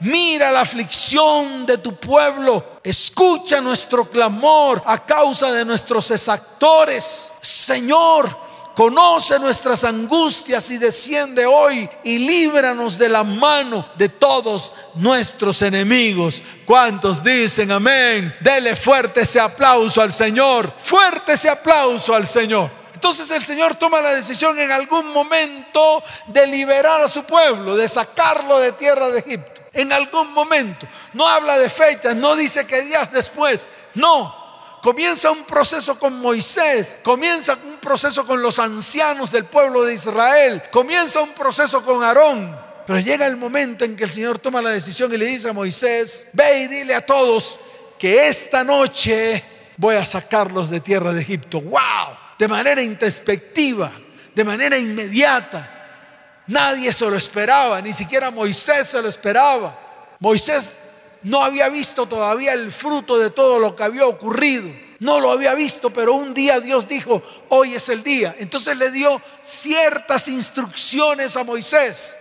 Mira 0.00 0.50
la 0.50 0.62
aflicción 0.62 1.66
de 1.66 1.76
tu 1.78 1.94
pueblo. 1.96 2.80
Escucha 2.82 3.60
nuestro 3.60 4.08
clamor 4.08 4.82
a 4.86 5.04
causa 5.04 5.52
de 5.52 5.62
nuestros 5.64 6.10
exactores. 6.10 7.30
Señor, 7.42 8.34
conoce 8.74 9.38
nuestras 9.38 9.84
angustias 9.84 10.70
y 10.70 10.78
desciende 10.78 11.46
hoy 11.46 11.88
y 12.04 12.18
líbranos 12.18 12.98
de 12.98 13.08
la 13.08 13.24
mano 13.24 13.88
de 13.96 14.08
todos 14.08 14.72
nuestros 14.94 15.62
enemigos. 15.62 16.42
¿Cuántos 16.64 17.22
dicen 17.22 17.70
amén? 17.70 18.34
Dele 18.40 18.76
fuerte 18.76 19.22
ese 19.22 19.40
aplauso 19.40 20.00
al 20.00 20.12
Señor. 20.12 20.72
Fuerte 20.78 21.32
ese 21.32 21.48
aplauso 21.48 22.14
al 22.14 22.26
Señor. 22.26 22.70
Entonces 22.94 23.30
el 23.30 23.44
Señor 23.44 23.76
toma 23.76 24.00
la 24.00 24.14
decisión 24.14 24.58
en 24.58 24.70
algún 24.70 25.12
momento 25.12 26.02
de 26.26 26.46
liberar 26.46 27.00
a 27.00 27.08
su 27.08 27.24
pueblo, 27.24 27.74
de 27.76 27.88
sacarlo 27.88 28.58
de 28.58 28.72
tierra 28.72 29.08
de 29.08 29.20
Egipto 29.20 29.60
en 29.72 29.92
algún 29.92 30.32
momento. 30.32 30.86
No 31.12 31.26
habla 31.26 31.58
de 31.58 31.70
fechas, 31.70 32.14
no 32.16 32.36
dice 32.36 32.66
que 32.66 32.82
días 32.82 33.12
después. 33.12 33.68
No. 33.94 34.39
Comienza 34.82 35.30
un 35.30 35.44
proceso 35.44 35.98
con 35.98 36.18
Moisés, 36.18 36.96
comienza 37.02 37.58
un 37.64 37.78
proceso 37.78 38.26
con 38.26 38.40
los 38.40 38.58
ancianos 38.58 39.30
del 39.30 39.44
pueblo 39.44 39.84
de 39.84 39.94
Israel, 39.94 40.62
comienza 40.70 41.20
un 41.20 41.34
proceso 41.34 41.84
con 41.84 42.02
Aarón. 42.02 42.58
Pero 42.86 42.98
llega 42.98 43.26
el 43.26 43.36
momento 43.36 43.84
en 43.84 43.94
que 43.94 44.04
el 44.04 44.10
Señor 44.10 44.38
toma 44.38 44.62
la 44.62 44.70
decisión 44.70 45.12
y 45.12 45.18
le 45.18 45.26
dice 45.26 45.50
a 45.50 45.52
Moisés, 45.52 46.26
ve 46.32 46.62
y 46.62 46.66
dile 46.66 46.94
a 46.94 47.04
todos 47.04 47.58
que 47.98 48.26
esta 48.26 48.64
noche 48.64 49.44
voy 49.76 49.96
a 49.96 50.06
sacarlos 50.06 50.70
de 50.70 50.80
tierra 50.80 51.12
de 51.12 51.20
Egipto. 51.20 51.60
¡Wow! 51.60 52.16
De 52.38 52.48
manera 52.48 52.80
introspectiva, 52.80 53.92
de 54.34 54.44
manera 54.44 54.78
inmediata. 54.78 56.42
Nadie 56.46 56.92
se 56.92 57.04
lo 57.08 57.16
esperaba, 57.16 57.80
ni 57.80 57.92
siquiera 57.92 58.30
Moisés 58.30 58.88
se 58.88 59.02
lo 59.02 59.08
esperaba. 59.08 60.16
Moisés 60.18 60.74
no 61.22 61.42
había 61.42 61.68
visto 61.68 62.06
todavía 62.06 62.52
el 62.52 62.72
fruto 62.72 63.18
de 63.18 63.30
todo 63.30 63.58
lo 63.58 63.76
que 63.76 63.82
había 63.82 64.06
ocurrido. 64.06 64.70
No 65.00 65.18
lo 65.18 65.30
había 65.30 65.54
visto, 65.54 65.90
pero 65.90 66.12
un 66.12 66.34
día 66.34 66.60
Dios 66.60 66.86
dijo, 66.86 67.22
hoy 67.48 67.74
es 67.74 67.88
el 67.88 68.02
día. 68.02 68.34
Entonces 68.38 68.76
le 68.76 68.90
dio 68.90 69.20
ciertas 69.42 70.28
instrucciones 70.28 71.36
a 71.36 71.44
Moisés. 71.44 72.16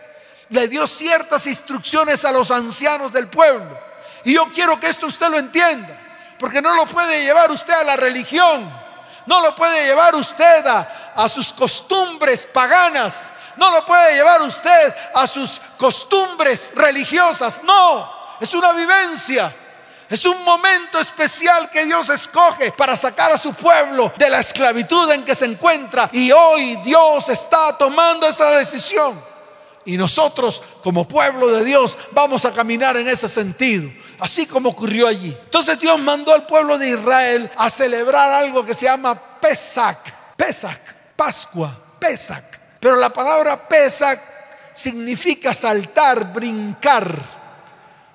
Le 0.50 0.68
dio 0.68 0.88
ciertas 0.88 1.46
instrucciones 1.46 2.24
a 2.24 2.32
los 2.32 2.51
ancianos 2.51 3.12
del 3.12 3.27
pueblo. 3.27 3.77
Y 4.24 4.34
yo 4.34 4.48
quiero 4.53 4.79
que 4.79 4.88
esto 4.88 5.08
usted 5.08 5.29
lo 5.29 5.38
entienda, 5.38 6.36
porque 6.39 6.62
no 6.62 6.74
lo 6.74 6.86
puede 6.86 7.24
llevar 7.24 7.51
usted 7.51 7.74
a 7.74 7.84
la 7.84 7.96
religión. 7.98 8.70
No 9.25 9.41
lo 9.41 9.53
puede 9.56 9.86
llevar 9.86 10.15
usted 10.15 10.65
a, 10.65 11.13
a 11.15 11.29
sus 11.29 11.53
costumbres 11.53 12.46
paganas 12.46 13.34
no 13.60 13.72
lo 13.72 13.86
puede 13.86 14.13
llevar 14.13 14.41
usted 14.41 14.96
a 15.13 15.27
sus 15.27 15.62
costumbres 15.77 16.72
religiosas. 16.75 17.62
No, 17.62 18.10
es 18.39 18.53
una 18.53 18.74
vivencia. 18.74 19.55
Es 20.10 20.25
un 20.25 20.43
momento 20.43 21.00
especial 21.00 21.69
que 21.69 21.86
Dios 21.86 22.10
escoge 22.10 22.72
para 22.72 22.98
sacar 22.98 23.31
a 23.31 23.38
su 23.38 23.53
pueblo 23.53 24.12
de 24.17 24.29
la 24.29 24.39
esclavitud 24.39 25.12
en 25.12 25.24
que 25.24 25.36
se 25.36 25.46
encuentra. 25.46 26.10
Y 26.12 26.31
hoy 26.31 26.77
Dios 26.77 27.29
está 27.29 27.77
tomando 27.77 28.27
esa 28.27 28.50
decisión. 28.51 29.24
Y 29.86 29.98
nosotros 29.98 30.63
como 30.84 31.08
pueblo 31.08 31.50
de 31.50 31.63
Dios 31.63 31.96
vamos 32.12 32.43
a 32.46 32.51
caminar 32.51 32.98
en 32.98 33.08
ese 33.08 33.29
sentido, 33.29 33.89
así 34.19 34.46
como 34.46 34.69
ocurrió 34.69 35.08
allí. 35.08 35.36
Entonces 35.43 35.79
Dios 35.79 36.00
mandó 36.00 36.34
al 36.34 36.46
pueblo 36.48 36.77
de 36.77 36.89
Israel 36.89 37.50
a 37.55 37.69
celebrar 37.69 38.31
algo 38.31 38.65
que 38.65 38.74
se 38.74 38.86
llama 38.86 39.19
Pesach. 39.39 40.00
Pesach, 40.36 40.81
Pascua, 41.15 41.75
Pesach. 42.00 42.43
Pero 42.79 42.96
la 42.96 43.12
palabra 43.12 43.67
Pesach 43.67 44.19
significa 44.74 45.53
saltar, 45.53 46.34
brincar. 46.34 47.38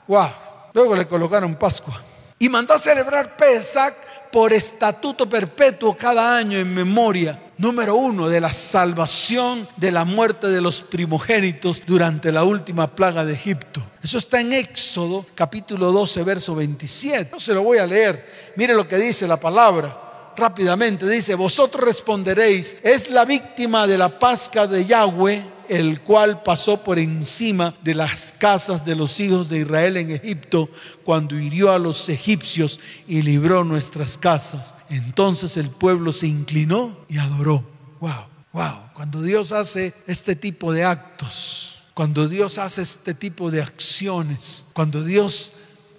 Luego 0.07 0.97
le 0.97 1.07
colocaron 1.07 1.55
Pascua. 1.55 2.03
Y 2.39 2.49
mandó 2.49 2.79
celebrar 2.79 3.37
Pesach 3.37 3.95
por 4.31 4.53
estatuto 4.53 5.29
perpetuo 5.29 5.95
cada 5.97 6.37
año 6.37 6.59
en 6.59 6.75
memoria, 6.75 7.41
número 7.57 7.95
uno, 7.95 8.29
de 8.29 8.41
la 8.41 8.53
salvación 8.53 9.69
de 9.77 9.93
la 9.93 10.05
muerte 10.05 10.49
de 10.49 10.61
los 10.61 10.83
primogénitos 10.83 11.83
durante 11.87 12.33
la 12.33 12.43
última 12.43 12.97
plaga 12.97 13.25
de 13.25 13.35
Egipto. 13.35 13.81
Eso 14.03 14.19
está 14.19 14.41
en 14.41 14.53
Éxodo 14.53 15.25
capítulo 15.37 15.93
12, 15.93 16.25
verso 16.25 16.57
27. 16.57 17.31
No 17.33 17.39
se 17.39 17.55
lo 17.55 17.63
voy 17.63 17.79
a 17.79 17.87
leer. 17.87 18.53
Mire 18.57 18.75
lo 18.75 18.89
que 18.89 18.97
dice 18.99 19.29
la 19.29 19.39
palabra 19.39 20.33
rápidamente. 20.37 21.09
Dice, 21.09 21.37
vosotros 21.37 21.85
responderéis, 21.85 22.77
es 22.83 23.11
la 23.11 23.25
víctima 23.25 23.87
de 23.87 23.99
la 23.99 24.19
pasca 24.19 24.67
de 24.67 24.85
Yahweh, 24.85 25.54
el 25.69 26.01
cual 26.01 26.43
pasó 26.43 26.83
por 26.83 26.99
encima 26.99 27.77
de 27.83 27.95
las 27.95 28.33
casas 28.39 28.85
de 28.85 28.95
los 28.95 29.19
hijos 29.21 29.49
de 29.49 29.61
Israel 29.61 29.97
en 29.97 30.11
Egipto, 30.11 30.69
cuando 31.05 31.39
hirió 31.39 31.73
a 31.73 31.79
los 31.79 32.09
egipcios 32.09 32.81
y 33.07 33.23
libró 33.23 33.65
nuestras 33.65 34.19
casas. 34.19 34.75
Entonces 34.89 35.57
el 35.57 35.71
pueblo 35.71 36.13
se 36.13 36.27
inclinó 36.27 36.97
y 37.09 37.19
adoró. 37.19 37.65
Wow, 38.01 38.27
wow. 38.53 38.91
Cuando 38.95 39.23
Dios 39.23 39.53
hace 39.53 39.95
este 40.07 40.37
tipo 40.37 40.73
de 40.73 40.85
actos, 40.85 41.83
cuando 41.95 42.29
Dios 42.29 42.59
hace 42.59 42.83
este 42.83 43.15
tipo 43.15 43.51
de 43.51 43.63
acciones, 43.63 44.65
cuando 44.73 45.03
Dios 45.05 45.53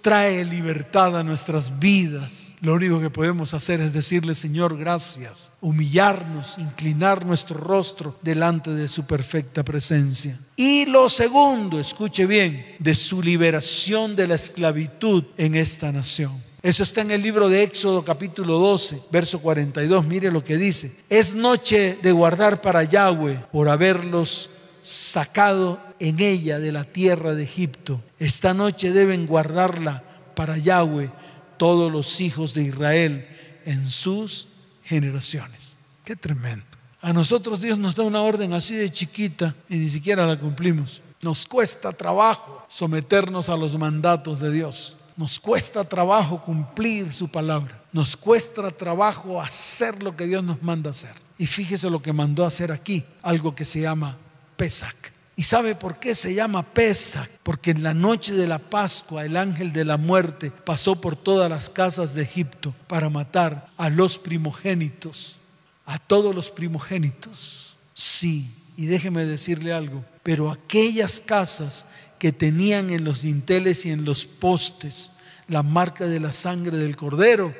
trae 0.06 0.44
libertad 0.44 1.18
a 1.18 1.24
nuestras 1.24 1.80
vidas. 1.80 2.54
Lo 2.60 2.74
único 2.74 3.00
que 3.00 3.10
podemos 3.10 3.54
hacer 3.54 3.80
es 3.80 3.92
decirle, 3.92 4.36
Señor, 4.36 4.78
gracias, 4.78 5.50
humillarnos, 5.60 6.58
inclinar 6.58 7.26
nuestro 7.26 7.58
rostro 7.58 8.16
delante 8.22 8.70
de 8.70 8.86
su 8.86 9.04
perfecta 9.04 9.64
presencia. 9.64 10.38
Y 10.54 10.86
lo 10.86 11.08
segundo, 11.08 11.80
escuche 11.80 12.24
bien, 12.24 12.76
de 12.78 12.94
su 12.94 13.20
liberación 13.20 14.14
de 14.14 14.28
la 14.28 14.36
esclavitud 14.36 15.24
en 15.36 15.56
esta 15.56 15.90
nación. 15.90 16.40
Eso 16.62 16.84
está 16.84 17.00
en 17.00 17.10
el 17.10 17.20
libro 17.20 17.48
de 17.48 17.64
Éxodo 17.64 18.04
capítulo 18.04 18.60
12, 18.60 19.00
verso 19.10 19.40
42. 19.40 20.06
Mire 20.06 20.30
lo 20.30 20.44
que 20.44 20.56
dice. 20.56 20.94
Es 21.08 21.34
noche 21.34 21.98
de 22.00 22.12
guardar 22.12 22.60
para 22.60 22.84
Yahweh 22.84 23.46
por 23.50 23.68
haberlos 23.68 24.50
sacado 24.82 25.80
en 25.98 26.20
ella 26.20 26.60
de 26.60 26.70
la 26.70 26.84
tierra 26.84 27.34
de 27.34 27.42
Egipto. 27.42 28.00
Esta 28.18 28.54
noche 28.54 28.92
deben 28.92 29.26
guardarla 29.26 30.02
para 30.34 30.56
Yahweh 30.56 31.10
todos 31.56 31.90
los 31.90 32.20
hijos 32.20 32.54
de 32.54 32.62
Israel 32.62 33.26
en 33.64 33.90
sus 33.90 34.48
generaciones. 34.84 35.76
Qué 36.04 36.16
tremendo. 36.16 36.64
A 37.00 37.12
nosotros 37.12 37.60
Dios 37.60 37.78
nos 37.78 37.94
da 37.94 38.04
una 38.04 38.22
orden 38.22 38.52
así 38.52 38.74
de 38.74 38.90
chiquita 38.90 39.54
y 39.68 39.76
ni 39.76 39.88
siquiera 39.88 40.26
la 40.26 40.38
cumplimos. 40.38 41.02
Nos 41.22 41.46
cuesta 41.46 41.92
trabajo 41.92 42.64
someternos 42.68 43.48
a 43.48 43.56
los 43.56 43.76
mandatos 43.76 44.40
de 44.40 44.50
Dios. 44.50 44.96
Nos 45.16 45.40
cuesta 45.40 45.84
trabajo 45.84 46.42
cumplir 46.42 47.12
su 47.12 47.28
palabra. 47.28 47.82
Nos 47.92 48.16
cuesta 48.16 48.70
trabajo 48.70 49.40
hacer 49.40 50.02
lo 50.02 50.16
que 50.16 50.26
Dios 50.26 50.44
nos 50.44 50.62
manda 50.62 50.90
hacer. 50.90 51.14
Y 51.38 51.46
fíjese 51.46 51.90
lo 51.90 52.02
que 52.02 52.12
mandó 52.12 52.44
hacer 52.44 52.70
aquí, 52.70 53.04
algo 53.22 53.54
que 53.54 53.64
se 53.64 53.80
llama 53.80 54.16
Pesach. 54.56 55.15
¿Y 55.38 55.42
sabe 55.42 55.74
por 55.74 56.00
qué 56.00 56.14
se 56.14 56.34
llama 56.34 56.62
Pesach? 56.62 57.28
Porque 57.42 57.70
en 57.72 57.82
la 57.82 57.92
noche 57.92 58.32
de 58.32 58.48
la 58.48 58.58
Pascua 58.58 59.26
el 59.26 59.36
ángel 59.36 59.70
de 59.74 59.84
la 59.84 59.98
muerte 59.98 60.50
pasó 60.50 60.98
por 60.98 61.14
todas 61.14 61.50
las 61.50 61.68
casas 61.68 62.14
de 62.14 62.22
Egipto 62.22 62.74
para 62.86 63.10
matar 63.10 63.68
a 63.76 63.90
los 63.90 64.18
primogénitos, 64.18 65.40
a 65.84 65.98
todos 65.98 66.34
los 66.34 66.50
primogénitos. 66.50 67.76
Sí, 67.92 68.50
y 68.78 68.86
déjeme 68.86 69.26
decirle 69.26 69.74
algo, 69.74 70.06
pero 70.22 70.50
aquellas 70.50 71.20
casas 71.20 71.84
que 72.18 72.32
tenían 72.32 72.88
en 72.88 73.04
los 73.04 73.20
dinteles 73.20 73.84
y 73.84 73.90
en 73.90 74.06
los 74.06 74.24
postes 74.24 75.12
la 75.48 75.62
marca 75.62 76.06
de 76.06 76.18
la 76.18 76.32
sangre 76.32 76.78
del 76.78 76.96
cordero, 76.96 77.54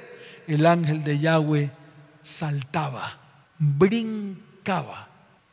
el 0.46 0.64
ángel 0.64 1.04
de 1.04 1.18
Yahweh 1.18 1.70
saltaba, 2.22 3.18
brincaba. 3.58 5.08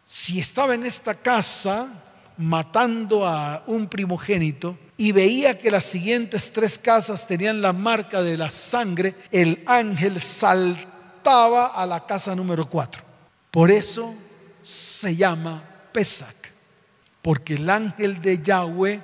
Si 0.06 0.40
estaba 0.40 0.74
en 0.74 0.86
esta 0.86 1.16
casa, 1.16 1.90
matando 2.38 3.26
a 3.28 3.64
un 3.68 3.88
primogénito 3.88 4.78
y 4.98 5.12
veía 5.12 5.58
que 5.58 5.72
las 5.72 5.86
siguientes 5.86 6.52
tres 6.52 6.78
casas 6.78 7.28
tenían 7.28 7.62
la 7.62 7.74
marca 7.74 8.22
de 8.22 8.38
la 8.38 8.52
sangre, 8.52 9.16
el 9.32 9.64
ángel 9.66 10.22
saltaba 10.22 11.68
a 11.68 11.86
la 11.86 12.06
casa 12.06 12.36
número 12.36 12.70
cuatro. 12.70 13.04
Por 13.52 13.72
eso 13.72 14.16
se 14.62 15.16
llama 15.16 15.64
Pesach, 15.92 16.36
porque 17.22 17.56
el 17.56 17.70
ángel 17.70 18.22
de 18.22 18.42
Yahweh, 18.42 19.02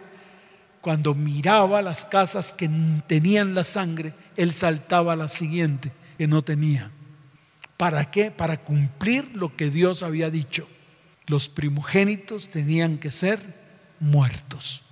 cuando 0.81 1.13
miraba 1.13 1.81
las 1.81 2.05
casas 2.05 2.53
que 2.53 2.69
tenían 3.07 3.53
la 3.53 3.63
sangre, 3.63 4.13
él 4.37 4.53
saltaba 4.53 5.13
a 5.13 5.17
la 5.17 5.29
siguiente 5.29 5.91
que 6.17 6.27
no 6.27 6.41
tenía. 6.41 6.91
¿Para 7.77 8.09
qué? 8.11 8.31
Para 8.31 8.57
cumplir 8.57 9.31
lo 9.35 9.55
que 9.55 9.69
Dios 9.69 10.03
había 10.03 10.29
dicho 10.29 10.67
los 11.29 11.47
primogénitos 11.47 12.49
tenían 12.49 12.97
que 12.97 13.11
ser 13.11 13.39
muertos. 13.99 14.83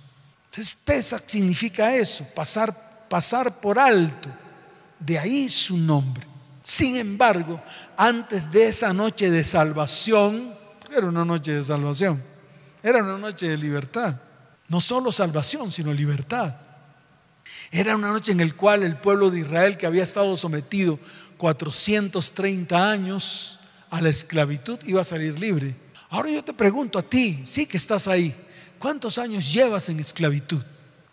Entonces, 0.46 0.74
Pesach 0.74 1.24
significa 1.26 1.94
eso, 1.94 2.24
pasar, 2.34 3.06
pasar 3.08 3.60
por 3.60 3.78
alto. 3.78 4.30
De 5.00 5.18
ahí 5.18 5.48
su 5.48 5.76
nombre. 5.76 6.26
Sin 6.62 6.96
embargo, 6.96 7.60
antes 7.96 8.50
de 8.50 8.66
esa 8.66 8.92
noche 8.92 9.30
de 9.30 9.42
salvación, 9.42 10.54
era 10.94 11.06
una 11.06 11.24
noche 11.24 11.52
de 11.52 11.64
salvación, 11.64 12.22
era 12.82 13.02
una 13.02 13.18
noche 13.18 13.48
de 13.48 13.56
libertad. 13.56 14.20
No 14.68 14.80
solo 14.80 15.10
salvación, 15.10 15.72
sino 15.72 15.92
libertad. 15.92 16.56
Era 17.70 17.96
una 17.96 18.12
noche 18.12 18.32
en 18.32 18.46
la 18.46 18.52
cual 18.54 18.82
el 18.82 18.96
pueblo 18.96 19.30
de 19.30 19.40
Israel, 19.40 19.76
que 19.76 19.86
había 19.86 20.04
estado 20.04 20.36
sometido 20.36 20.98
430 21.38 22.90
años 22.90 23.58
a 23.90 24.00
la 24.00 24.10
esclavitud, 24.10 24.78
iba 24.84 25.00
a 25.00 25.04
salir 25.04 25.38
libre. 25.38 25.87
Ahora 26.10 26.30
yo 26.30 26.42
te 26.42 26.54
pregunto 26.54 26.98
a 26.98 27.02
ti, 27.02 27.44
sí 27.48 27.66
que 27.66 27.76
estás 27.76 28.08
ahí, 28.08 28.34
¿cuántos 28.78 29.18
años 29.18 29.52
llevas 29.52 29.88
en 29.88 30.00
esclavitud? 30.00 30.62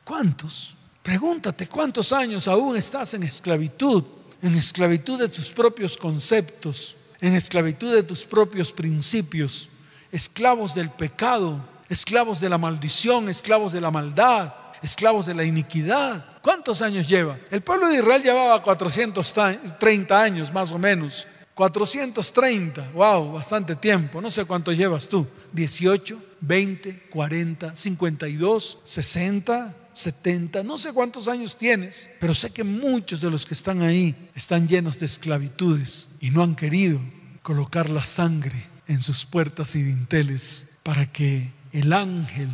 ¿Cuántos? 0.03 0.75
Pregúntate, 1.03 1.67
¿cuántos 1.67 2.13
años 2.13 2.47
aún 2.47 2.77
estás 2.77 3.13
en 3.13 3.23
esclavitud? 3.23 4.03
En 4.41 4.55
esclavitud 4.55 5.19
de 5.19 5.27
tus 5.27 5.51
propios 5.51 5.97
conceptos, 5.97 6.95
en 7.19 7.33
esclavitud 7.33 7.93
de 7.93 8.03
tus 8.03 8.25
propios 8.25 8.71
principios, 8.71 9.69
esclavos 10.11 10.73
del 10.73 10.89
pecado, 10.89 11.59
esclavos 11.89 12.39
de 12.39 12.49
la 12.49 12.57
maldición, 12.57 13.27
esclavos 13.27 13.73
de 13.73 13.81
la 13.81 13.91
maldad, 13.91 14.53
esclavos 14.81 15.25
de 15.25 15.33
la 15.33 15.43
iniquidad. 15.43 16.25
¿Cuántos 16.41 16.81
años 16.81 17.07
lleva? 17.07 17.37
El 17.51 17.61
pueblo 17.61 17.87
de 17.87 17.95
Israel 17.95 18.23
llevaba 18.23 18.61
430 18.61 20.21
años 20.21 20.53
más 20.53 20.71
o 20.71 20.77
menos 20.77 21.27
430, 21.55 22.91
wow, 22.93 23.31
bastante 23.31 23.75
tiempo. 23.77 24.21
No 24.21 24.29
sé 24.29 24.43
cuánto 24.43 24.73
llevas 24.73 25.07
tú. 25.07 25.25
18, 25.53 26.21
20, 26.41 27.03
40, 27.09 27.73
52, 27.73 28.79
60, 28.83 29.75
70, 29.93 30.63
no 30.63 30.77
sé 30.77 30.91
cuántos 30.91 31.29
años 31.29 31.55
tienes, 31.55 32.09
pero 32.19 32.33
sé 32.35 32.51
que 32.51 32.65
muchos 32.65 33.21
de 33.21 33.31
los 33.31 33.45
que 33.45 33.53
están 33.53 33.81
ahí 33.81 34.29
están 34.35 34.67
llenos 34.67 34.99
de 34.99 35.05
esclavitudes 35.05 36.09
y 36.19 36.29
no 36.29 36.43
han 36.43 36.55
querido 36.55 36.99
colocar 37.41 37.89
la 37.89 38.03
sangre 38.03 38.65
en 38.87 39.01
sus 39.01 39.25
puertas 39.25 39.75
y 39.77 39.81
dinteles 39.81 40.67
para 40.83 41.09
que 41.09 41.53
el 41.71 41.93
ángel 41.93 42.49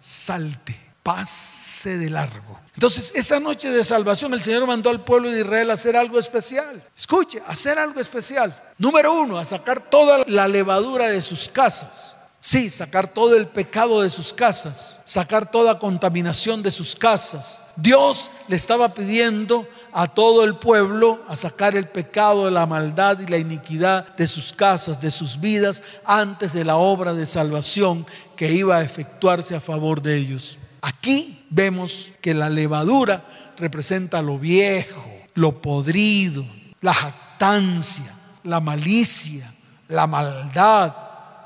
salte 0.00 0.91
pase 1.02 1.98
de 1.98 2.10
largo. 2.10 2.60
Entonces, 2.74 3.12
esa 3.14 3.38
noche 3.40 3.70
de 3.70 3.84
salvación 3.84 4.32
el 4.34 4.40
Señor 4.40 4.66
mandó 4.66 4.90
al 4.90 5.04
pueblo 5.04 5.30
de 5.30 5.40
Israel 5.40 5.70
a 5.70 5.74
hacer 5.74 5.96
algo 5.96 6.18
especial. 6.18 6.82
Escuche, 6.96 7.42
hacer 7.46 7.78
algo 7.78 8.00
especial. 8.00 8.54
Número 8.78 9.12
uno, 9.12 9.38
a 9.38 9.44
sacar 9.44 9.90
toda 9.90 10.24
la 10.26 10.48
levadura 10.48 11.08
de 11.08 11.20
sus 11.22 11.48
casas. 11.48 12.16
Sí, 12.44 12.70
sacar 12.70 13.06
todo 13.06 13.36
el 13.36 13.46
pecado 13.46 14.02
de 14.02 14.10
sus 14.10 14.32
casas, 14.32 14.98
sacar 15.04 15.48
toda 15.48 15.78
contaminación 15.78 16.60
de 16.60 16.72
sus 16.72 16.96
casas. 16.96 17.60
Dios 17.76 18.30
le 18.48 18.56
estaba 18.56 18.94
pidiendo 18.94 19.68
a 19.92 20.08
todo 20.08 20.42
el 20.42 20.56
pueblo 20.56 21.22
a 21.28 21.36
sacar 21.36 21.76
el 21.76 21.86
pecado, 21.86 22.50
la 22.50 22.66
maldad 22.66 23.20
y 23.20 23.26
la 23.26 23.38
iniquidad 23.38 24.16
de 24.16 24.26
sus 24.26 24.52
casas, 24.52 25.00
de 25.00 25.12
sus 25.12 25.38
vidas, 25.38 25.84
antes 26.04 26.52
de 26.52 26.64
la 26.64 26.78
obra 26.78 27.14
de 27.14 27.26
salvación 27.26 28.04
que 28.34 28.50
iba 28.50 28.76
a 28.76 28.82
efectuarse 28.82 29.54
a 29.54 29.60
favor 29.60 30.02
de 30.02 30.16
ellos. 30.16 30.58
Aquí 30.82 31.46
vemos 31.48 32.10
que 32.20 32.34
la 32.34 32.50
levadura 32.50 33.24
representa 33.56 34.20
lo 34.20 34.36
viejo, 34.36 35.04
lo 35.34 35.62
podrido, 35.62 36.44
la 36.80 36.92
jactancia, 36.92 38.12
la 38.42 38.60
malicia, 38.60 39.54
la 39.88 40.08
maldad. 40.08 40.92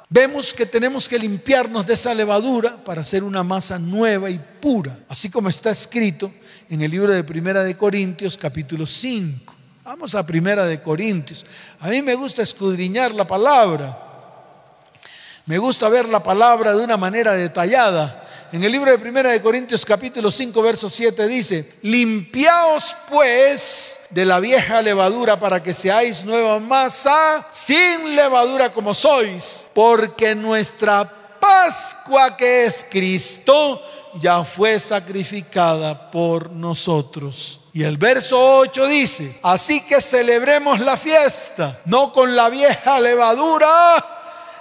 Vemos 0.08 0.54
que 0.54 0.64
tenemos 0.64 1.06
que 1.06 1.18
limpiarnos 1.18 1.86
de 1.86 1.92
esa 1.92 2.14
levadura 2.14 2.82
para 2.82 3.02
hacer 3.02 3.22
una 3.22 3.42
masa 3.42 3.78
nueva 3.78 4.30
y 4.30 4.38
pura, 4.38 5.00
así 5.06 5.28
como 5.28 5.50
está 5.50 5.70
escrito 5.70 6.32
en 6.70 6.80
el 6.80 6.90
libro 6.90 7.12
de 7.12 7.22
Primera 7.22 7.62
de 7.62 7.76
Corintios 7.76 8.38
capítulo 8.38 8.86
5. 8.86 9.54
Vamos 9.84 10.14
a 10.14 10.24
Primera 10.24 10.64
de 10.64 10.80
Corintios. 10.80 11.44
A 11.80 11.88
mí 11.88 12.00
me 12.00 12.14
gusta 12.14 12.40
escudriñar 12.40 13.12
la 13.12 13.26
palabra. 13.26 14.02
Me 15.44 15.58
gusta 15.58 15.90
ver 15.90 16.08
la 16.08 16.22
palabra 16.22 16.72
de 16.72 16.82
una 16.82 16.96
manera 16.96 17.34
detallada 17.34 18.25
en 18.52 18.62
el 18.62 18.72
libro 18.72 18.90
de 18.90 18.98
Primera 18.98 19.30
de 19.30 19.42
Corintios 19.42 19.84
capítulo 19.84 20.30
5 20.30 20.62
verso 20.62 20.88
7 20.88 21.26
dice, 21.26 21.74
limpiaos 21.82 22.96
pues 23.08 24.00
de 24.10 24.24
la 24.24 24.40
vieja 24.40 24.80
levadura 24.82 25.38
para 25.38 25.62
que 25.62 25.74
seáis 25.74 26.24
nueva 26.24 26.60
masa 26.60 27.46
sin 27.50 28.14
levadura 28.14 28.72
como 28.72 28.94
sois, 28.94 29.66
porque 29.74 30.34
nuestra 30.34 31.38
Pascua 31.40 32.36
que 32.36 32.64
es 32.64 32.86
Cristo 32.88 33.80
ya 34.14 34.42
fue 34.44 34.80
sacrificada 34.80 36.10
por 36.10 36.50
nosotros. 36.50 37.60
Y 37.72 37.82
el 37.82 37.98
verso 37.98 38.58
8 38.58 38.86
dice, 38.86 39.38
así 39.42 39.82
que 39.82 40.00
celebremos 40.00 40.80
la 40.80 40.96
fiesta, 40.96 41.80
no 41.84 42.12
con 42.12 42.34
la 42.34 42.48
vieja 42.48 42.98
levadura, 43.00 44.15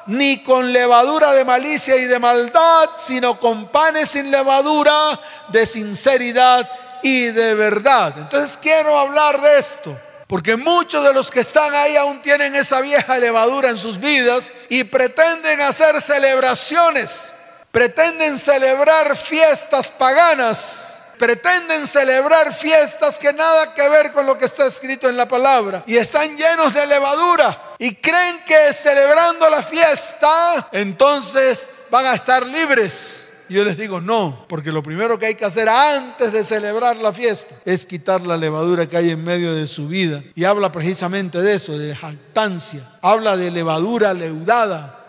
ni 0.07 0.43
con 0.43 0.71
levadura 0.71 1.33
de 1.33 1.43
malicia 1.43 1.95
y 1.95 2.05
de 2.05 2.19
maldad, 2.19 2.89
sino 2.97 3.39
con 3.39 3.69
panes 3.69 4.09
sin 4.09 4.31
levadura 4.31 5.19
de 5.49 5.65
sinceridad 5.65 6.69
y 7.01 7.25
de 7.25 7.53
verdad. 7.55 8.13
Entonces 8.17 8.57
quiero 8.61 8.97
hablar 8.97 9.41
de 9.41 9.59
esto. 9.59 9.97
Porque 10.27 10.55
muchos 10.55 11.03
de 11.03 11.13
los 11.13 11.29
que 11.29 11.41
están 11.41 11.75
ahí 11.75 11.95
aún 11.95 12.21
tienen 12.21 12.55
esa 12.55 12.81
vieja 12.81 13.17
levadura 13.17 13.69
en 13.69 13.77
sus 13.77 13.99
vidas 13.99 14.53
y 14.69 14.83
pretenden 14.83 15.61
hacer 15.61 16.01
celebraciones, 16.01 17.31
pretenden 17.71 18.39
celebrar 18.39 19.15
fiestas 19.15 19.89
paganas 19.91 20.99
pretenden 21.17 21.87
celebrar 21.87 22.53
fiestas 22.53 23.19
que 23.19 23.33
nada 23.33 23.73
que 23.73 23.87
ver 23.89 24.11
con 24.11 24.25
lo 24.25 24.37
que 24.37 24.45
está 24.45 24.65
escrito 24.67 25.09
en 25.09 25.17
la 25.17 25.27
palabra 25.27 25.83
y 25.87 25.97
están 25.97 26.37
llenos 26.37 26.73
de 26.73 26.85
levadura 26.85 27.73
y 27.77 27.95
creen 27.95 28.39
que 28.45 28.73
celebrando 28.73 29.49
la 29.49 29.63
fiesta 29.63 30.69
entonces 30.71 31.69
van 31.89 32.05
a 32.05 32.13
estar 32.13 32.45
libres. 32.45 33.29
Yo 33.47 33.63
les 33.63 33.77
digo, 33.77 34.01
no, 34.01 34.45
porque 34.49 34.71
lo 34.71 34.81
primero 34.81 35.19
que 35.19 35.27
hay 35.27 35.35
que 35.35 35.45
hacer 35.45 35.69
antes 35.69 36.33
de 36.33 36.43
celebrar 36.43 36.97
la 36.97 37.13
fiesta 37.13 37.55
es 37.63 37.85
quitar 37.85 38.21
la 38.21 38.37
levadura 38.37 38.87
que 38.87 38.97
hay 38.97 39.11
en 39.11 39.23
medio 39.23 39.53
de 39.53 39.67
su 39.67 39.87
vida. 39.87 40.23
Y 40.33 40.45
habla 40.45 40.71
precisamente 40.71 41.39
de 41.41 41.53
eso, 41.53 41.77
de 41.77 41.95
jactancia. 41.95 42.97
Habla 43.01 43.37
de 43.37 43.51
levadura 43.51 44.15
leudada. 44.15 44.99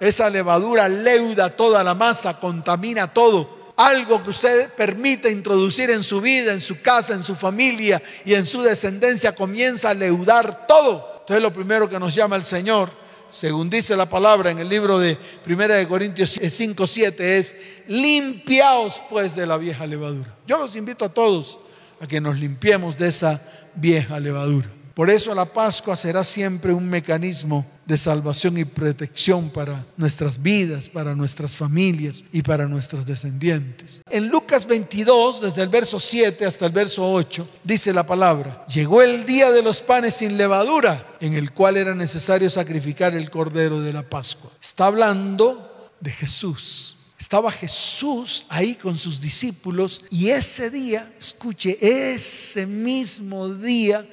Esa 0.00 0.28
levadura 0.28 0.88
leuda 0.88 1.50
toda 1.50 1.84
la 1.84 1.94
masa, 1.94 2.40
contamina 2.40 3.12
todo. 3.12 3.63
Algo 3.76 4.22
que 4.22 4.30
usted 4.30 4.70
permite 4.74 5.30
introducir 5.30 5.90
en 5.90 6.02
su 6.02 6.20
vida, 6.20 6.52
en 6.52 6.60
su 6.60 6.80
casa, 6.80 7.14
en 7.14 7.22
su 7.22 7.34
familia 7.34 8.02
y 8.24 8.34
en 8.34 8.46
su 8.46 8.62
descendencia 8.62 9.34
comienza 9.34 9.90
a 9.90 9.94
leudar 9.94 10.66
todo. 10.66 11.18
Entonces 11.20 11.42
lo 11.42 11.52
primero 11.52 11.88
que 11.88 11.98
nos 11.98 12.14
llama 12.14 12.36
el 12.36 12.44
Señor 12.44 13.04
según 13.34 13.68
dice 13.68 13.96
la 13.96 14.08
palabra 14.08 14.52
en 14.52 14.60
el 14.60 14.68
libro 14.68 14.96
de 14.98 15.18
1 15.44 15.68
de 15.68 15.88
Corintios 15.88 16.38
5, 16.48 16.86
7, 16.86 17.38
es 17.38 17.56
limpiaos 17.88 19.02
pues 19.10 19.34
de 19.34 19.44
la 19.44 19.56
vieja 19.56 19.86
levadura. 19.88 20.32
Yo 20.46 20.56
los 20.56 20.76
invito 20.76 21.04
a 21.04 21.08
todos 21.08 21.58
a 22.00 22.06
que 22.06 22.20
nos 22.20 22.38
limpiemos 22.38 22.96
de 22.96 23.08
esa 23.08 23.42
vieja 23.74 24.20
levadura. 24.20 24.68
Por 24.94 25.10
eso 25.10 25.34
la 25.34 25.44
Pascua 25.44 25.96
será 25.96 26.22
siempre 26.22 26.72
un 26.72 26.88
mecanismo 26.88 27.66
de 27.84 27.98
salvación 27.98 28.56
y 28.58 28.64
protección 28.64 29.50
para 29.50 29.84
nuestras 29.96 30.40
vidas, 30.40 30.88
para 30.88 31.16
nuestras 31.16 31.56
familias 31.56 32.24
y 32.32 32.42
para 32.42 32.68
nuestros 32.68 33.04
descendientes. 33.04 34.02
En 34.08 34.28
Lucas 34.28 34.66
22, 34.66 35.40
desde 35.40 35.62
el 35.62 35.68
verso 35.68 35.98
7 35.98 36.46
hasta 36.46 36.66
el 36.66 36.72
verso 36.72 37.12
8, 37.12 37.48
dice 37.64 37.92
la 37.92 38.06
palabra, 38.06 38.64
llegó 38.68 39.02
el 39.02 39.26
día 39.26 39.50
de 39.50 39.62
los 39.62 39.82
panes 39.82 40.14
sin 40.14 40.36
levadura, 40.36 41.16
en 41.20 41.34
el 41.34 41.52
cual 41.52 41.76
era 41.76 41.94
necesario 41.96 42.48
sacrificar 42.48 43.14
el 43.14 43.30
cordero 43.30 43.80
de 43.80 43.92
la 43.92 44.08
Pascua. 44.08 44.52
Está 44.62 44.86
hablando 44.86 45.90
de 45.98 46.12
Jesús. 46.12 46.98
Estaba 47.18 47.50
Jesús 47.50 48.44
ahí 48.48 48.74
con 48.74 48.98
sus 48.98 49.20
discípulos 49.20 50.02
y 50.10 50.28
ese 50.28 50.68
día, 50.70 51.12
escuche, 51.18 51.78
ese 51.80 52.66
mismo 52.66 53.48
día 53.48 54.06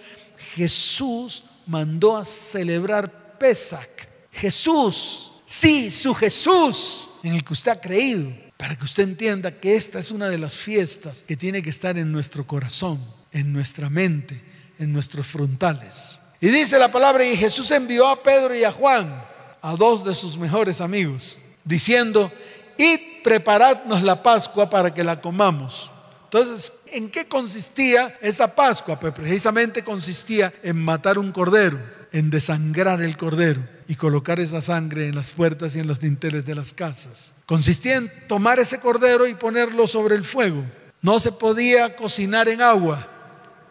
Jesús 0.56 1.43
mandó 1.65 2.17
a 2.17 2.25
celebrar 2.25 3.38
Pesach. 3.38 4.08
Jesús, 4.32 5.32
sí, 5.45 5.91
su 5.91 6.13
Jesús 6.13 7.10
en 7.23 7.36
el 7.36 7.43
que 7.43 7.54
usted 7.54 7.71
ha 7.71 7.82
creído, 7.82 8.32
para 8.58 8.75
que 8.75 8.84
usted 8.84 9.04
entienda 9.04 9.51
que 9.51 9.75
esta 9.75 9.99
es 9.99 10.12
una 10.12 10.30
de 10.30 10.38
las 10.38 10.56
fiestas 10.56 11.23
que 11.23 11.38
tiene 11.38 11.62
que 11.62 11.69
estar 11.69 11.97
en 11.97 12.12
nuestro 12.12 12.45
corazón, 12.45 12.99
en 13.32 13.54
nuestra 13.54 13.89
mente, 13.89 14.41
en 14.80 14.91
nuestros 14.91 15.27
frontales. 15.27 16.17
Y 16.39 16.47
dice 16.47 16.80
la 16.80 16.91
palabra, 16.91 17.25
y 17.25 17.38
Jesús 17.38 17.69
envió 17.71 18.08
a 18.08 18.23
Pedro 18.23 18.56
y 18.56 18.63
a 18.63 18.71
Juan, 18.71 19.23
a 19.62 19.75
dos 19.75 20.04
de 20.04 20.13
sus 20.13 20.38
mejores 20.38 20.82
amigos, 20.82 21.38
diciendo, 21.63 22.32
id 22.77 22.99
preparadnos 23.23 24.01
la 24.01 24.23
Pascua 24.23 24.69
para 24.69 24.93
que 24.93 25.04
la 25.04 25.21
comamos. 25.21 25.91
Entonces, 26.33 26.71
¿en 26.87 27.09
qué 27.09 27.25
consistía 27.25 28.17
esa 28.21 28.55
Pascua? 28.55 28.97
Pues 28.97 29.11
precisamente 29.11 29.83
consistía 29.83 30.53
en 30.63 30.77
matar 30.77 31.19
un 31.19 31.33
cordero, 31.33 31.77
en 32.13 32.29
desangrar 32.29 33.01
el 33.01 33.17
cordero 33.17 33.67
y 33.85 33.95
colocar 33.95 34.39
esa 34.39 34.61
sangre 34.61 35.09
en 35.09 35.15
las 35.15 35.33
puertas 35.33 35.75
y 35.75 35.79
en 35.79 35.87
los 35.87 35.99
dinteles 35.99 36.45
de 36.45 36.55
las 36.55 36.71
casas. 36.71 37.33
Consistía 37.45 37.95
en 37.95 38.09
tomar 38.29 38.59
ese 38.59 38.79
cordero 38.79 39.27
y 39.27 39.33
ponerlo 39.33 39.87
sobre 39.87 40.15
el 40.15 40.23
fuego. 40.23 40.63
No 41.01 41.19
se 41.19 41.33
podía 41.33 41.97
cocinar 41.97 42.47
en 42.47 42.61
agua, 42.61 43.09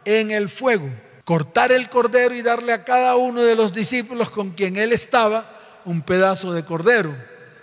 en 0.04 0.30
el 0.30 0.50
fuego. 0.50 0.90
Cortar 1.24 1.72
el 1.72 1.88
cordero 1.88 2.34
y 2.34 2.42
darle 2.42 2.74
a 2.74 2.84
cada 2.84 3.16
uno 3.16 3.40
de 3.40 3.56
los 3.56 3.72
discípulos 3.72 4.28
con 4.28 4.50
quien 4.50 4.76
él 4.76 4.92
estaba 4.92 5.80
un 5.86 6.02
pedazo 6.02 6.52
de 6.52 6.62
cordero. 6.62 7.16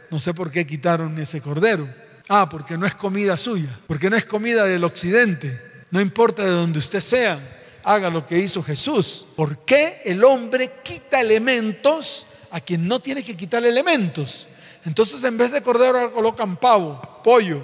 No 0.09 0.19
sé 0.19 0.33
por 0.33 0.49
qué 0.49 0.65
quitaron 0.65 1.19
ese 1.19 1.39
cordero. 1.39 1.87
Ah, 2.29 2.49
porque 2.49 2.77
no 2.77 2.85
es 2.85 2.95
comida 2.95 3.37
suya, 3.37 3.79
porque 3.87 4.09
no 4.09 4.17
es 4.17 4.25
comida 4.25 4.65
del 4.65 4.83
occidente. 4.83 5.61
No 5.91 6.01
importa 6.01 6.43
de 6.43 6.51
donde 6.51 6.79
usted 6.79 6.99
sea, 6.99 7.79
haga 7.83 8.09
lo 8.09 8.25
que 8.25 8.37
hizo 8.37 8.61
Jesús. 8.61 9.25
¿Por 9.35 9.59
qué 9.59 10.01
el 10.03 10.23
hombre 10.23 10.79
quita 10.83 11.21
elementos 11.21 12.25
a 12.51 12.59
quien 12.59 12.87
no 12.87 12.99
tiene 12.99 13.23
que 13.23 13.37
quitar 13.37 13.63
elementos? 13.63 14.47
Entonces 14.83 15.23
en 15.23 15.37
vez 15.37 15.51
de 15.51 15.61
cordero 15.61 16.13
colocan 16.13 16.57
pavo, 16.57 17.01
pollo. 17.23 17.61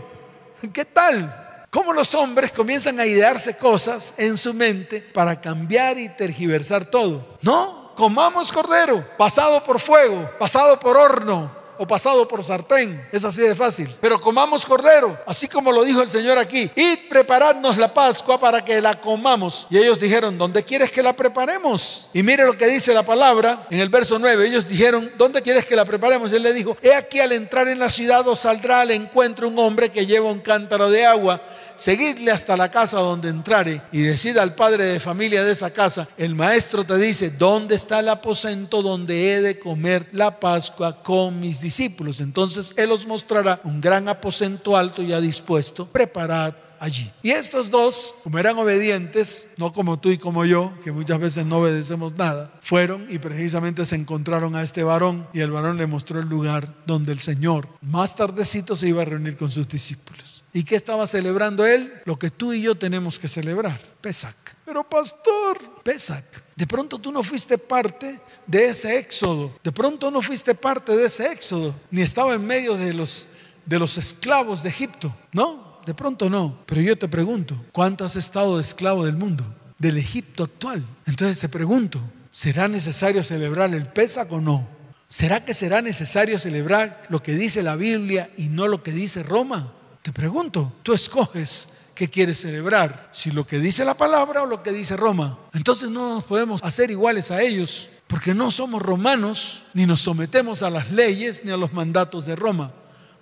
¿Qué 0.73 0.86
tal? 0.86 1.65
¿Cómo 1.69 1.91
los 1.91 2.13
hombres 2.13 2.52
comienzan 2.52 2.99
a 2.99 3.06
idearse 3.06 3.58
cosas 3.58 4.13
en 4.17 4.38
su 4.38 4.54
mente 4.54 5.02
para 5.02 5.41
cambiar 5.41 5.97
y 5.97 6.08
tergiversar 6.08 6.86
todo? 6.86 7.38
No, 7.41 7.93
comamos 7.95 8.52
cordero, 8.52 9.06
pasado 9.17 9.63
por 9.63 9.80
fuego, 9.80 10.30
pasado 10.38 10.80
por 10.80 10.95
horno, 10.95 11.62
o 11.77 11.88
pasado 11.88 12.27
por 12.27 12.43
sartén. 12.43 13.07
Es 13.12 13.23
así 13.23 13.41
de 13.41 13.55
fácil. 13.55 13.93
Pero 14.01 14.19
comamos 14.19 14.65
cordero, 14.65 15.19
así 15.25 15.47
como 15.47 15.71
lo 15.71 15.83
dijo 15.83 16.01
el 16.01 16.09
Señor 16.09 16.38
aquí. 16.38 16.69
Y 16.75 16.97
preparadnos 17.09 17.77
la 17.77 17.93
Pascua 17.93 18.39
para 18.39 18.63
que 18.63 18.81
la 18.81 18.99
comamos. 18.99 19.67
Y 19.69 19.77
ellos 19.77 19.99
dijeron, 19.99 20.38
¿dónde 20.38 20.63
quieres 20.63 20.91
que 20.91 21.03
la 21.03 21.13
preparemos? 21.13 22.09
Y 22.13 22.23
mire 22.23 22.45
lo 22.45 22.55
que 22.55 22.67
dice 22.67 22.93
la 22.93 23.03
palabra 23.03 23.67
en 23.69 23.79
el 23.79 23.89
verso 23.89 24.19
9. 24.19 24.47
Ellos 24.47 24.67
dijeron, 24.67 25.12
¿dónde 25.17 25.41
quieres 25.41 25.65
que 25.65 25.75
la 25.75 25.86
preparemos? 25.86 26.31
Y 26.31 26.36
él 26.36 26.43
le 26.43 26.53
dijo, 26.53 26.77
he 26.81 26.93
aquí 26.93 27.19
al 27.19 27.31
entrar 27.31 27.67
en 27.67 27.79
la 27.79 27.89
ciudad 27.89 28.27
os 28.27 28.39
saldrá 28.39 28.81
al 28.81 28.91
encuentro 28.91 29.47
un 29.47 29.59
hombre 29.59 29.91
que 29.91 30.05
lleva 30.05 30.29
un 30.29 30.39
cántaro 30.39 30.89
de 30.89 31.05
agua 31.05 31.41
seguidle 31.83 32.31
hasta 32.31 32.55
la 32.55 32.71
casa 32.71 32.99
donde 32.99 33.27
entrare 33.27 33.81
y 33.91 34.03
decida 34.03 34.41
al 34.41 34.55
padre 34.55 34.85
de 34.85 35.01
familia 35.01 35.43
de 35.43 35.51
esa 35.51 35.71
casa, 35.71 36.07
el 36.17 36.33
maestro 36.33 36.85
te 36.85 36.97
dice, 36.97 37.29
¿dónde 37.29 37.75
está 37.75 37.99
el 37.99 38.07
aposento 38.07 38.81
donde 38.81 39.33
he 39.33 39.41
de 39.41 39.59
comer 39.59 40.07
la 40.13 40.39
Pascua 40.39 41.03
con 41.03 41.41
mis 41.41 41.59
discípulos? 41.59 42.21
Entonces 42.21 42.73
él 42.77 42.89
os 42.89 43.05
mostrará 43.05 43.59
un 43.65 43.81
gran 43.81 44.07
aposento 44.07 44.77
alto 44.77 45.01
ya 45.01 45.19
dispuesto, 45.19 45.85
preparad 45.85 46.53
allí. 46.79 47.11
Y 47.21 47.31
estos 47.31 47.69
dos, 47.69 48.15
como 48.23 48.39
eran 48.39 48.57
obedientes, 48.57 49.49
no 49.57 49.73
como 49.73 49.99
tú 49.99 50.09
y 50.09 50.17
como 50.17 50.45
yo, 50.45 50.71
que 50.85 50.93
muchas 50.93 51.19
veces 51.19 51.45
no 51.45 51.57
obedecemos 51.57 52.13
nada, 52.13 52.53
fueron 52.61 53.07
y 53.09 53.19
precisamente 53.19 53.85
se 53.85 53.95
encontraron 53.95 54.55
a 54.55 54.63
este 54.63 54.85
varón 54.85 55.27
y 55.33 55.41
el 55.41 55.51
varón 55.51 55.75
le 55.75 55.87
mostró 55.87 56.21
el 56.21 56.29
lugar 56.29 56.73
donde 56.85 57.11
el 57.11 57.19
Señor 57.19 57.67
más 57.81 58.15
tardecito 58.15 58.77
se 58.77 58.87
iba 58.87 59.01
a 59.01 59.05
reunir 59.05 59.35
con 59.35 59.51
sus 59.51 59.67
discípulos. 59.67 60.32
¿Y 60.53 60.63
qué 60.63 60.75
estaba 60.75 61.07
celebrando 61.07 61.65
él? 61.65 61.91
Lo 62.05 62.17
que 62.17 62.29
tú 62.29 62.53
y 62.53 62.61
yo 62.61 62.75
tenemos 62.75 63.17
que 63.17 63.27
celebrar, 63.27 63.81
Pesach. 64.01 64.35
Pero 64.63 64.87
pastor, 64.87 65.57
Pesach, 65.83 66.23
de 66.55 66.67
pronto 66.67 66.99
tú 66.99 67.11
no 67.11 67.23
fuiste 67.23 67.57
parte 67.57 68.19
de 68.45 68.67
ese 68.67 68.97
éxodo, 68.97 69.57
de 69.63 69.71
pronto 69.71 70.11
no 70.11 70.21
fuiste 70.21 70.53
parte 70.53 70.95
de 70.95 71.07
ese 71.07 71.31
éxodo, 71.31 71.75
ni 71.89 72.01
estaba 72.01 72.35
en 72.35 72.45
medio 72.45 72.75
de 72.75 72.93
los, 72.93 73.27
de 73.65 73.79
los 73.79 73.97
esclavos 73.97 74.61
de 74.61 74.69
Egipto, 74.69 75.13
¿no? 75.31 75.81
De 75.85 75.93
pronto 75.93 76.29
no. 76.29 76.59
Pero 76.67 76.81
yo 76.81 76.97
te 76.97 77.07
pregunto, 77.07 77.59
¿cuánto 77.71 78.05
has 78.05 78.15
estado 78.15 78.57
de 78.57 78.61
esclavo 78.61 79.05
del 79.05 79.17
mundo? 79.17 79.43
Del 79.79 79.97
Egipto 79.97 80.43
actual. 80.43 80.85
Entonces 81.05 81.39
te 81.39 81.49
pregunto, 81.49 81.99
¿será 82.31 82.67
necesario 82.67 83.23
celebrar 83.23 83.73
el 83.73 83.87
Pesach 83.87 84.31
o 84.31 84.39
no? 84.39 84.67
¿Será 85.09 85.43
que 85.43 85.53
será 85.53 85.81
necesario 85.81 86.39
celebrar 86.39 87.03
lo 87.09 87.21
que 87.21 87.33
dice 87.33 87.63
la 87.63 87.75
Biblia 87.75 88.31
y 88.37 88.47
no 88.47 88.67
lo 88.67 88.81
que 88.81 88.91
dice 88.91 89.23
Roma? 89.23 89.73
Te 90.03 90.11
pregunto, 90.11 90.73
tú 90.83 90.93
escoges 90.93 91.69
qué 91.95 92.09
quieres 92.09 92.41
celebrar, 92.41 93.09
si 93.13 93.31
lo 93.31 93.47
que 93.47 93.59
dice 93.59 93.85
la 93.85 93.93
palabra 93.93 94.43
o 94.43 94.45
lo 94.45 94.61
que 94.61 94.73
dice 94.73 94.97
Roma. 94.97 95.39
Entonces 95.53 95.89
no 95.89 96.15
nos 96.15 96.25
podemos 96.25 96.61
hacer 96.61 96.91
iguales 96.91 97.31
a 97.31 97.41
ellos, 97.41 97.89
porque 98.07 98.33
no 98.33 98.51
somos 98.51 98.81
romanos, 98.81 99.63
ni 99.73 99.85
nos 99.85 100.01
sometemos 100.01 100.61
a 100.61 100.69
las 100.69 100.91
leyes 100.91 101.45
ni 101.45 101.51
a 101.51 101.57
los 101.57 101.71
mandatos 101.71 102.25
de 102.25 102.35
Roma. 102.35 102.73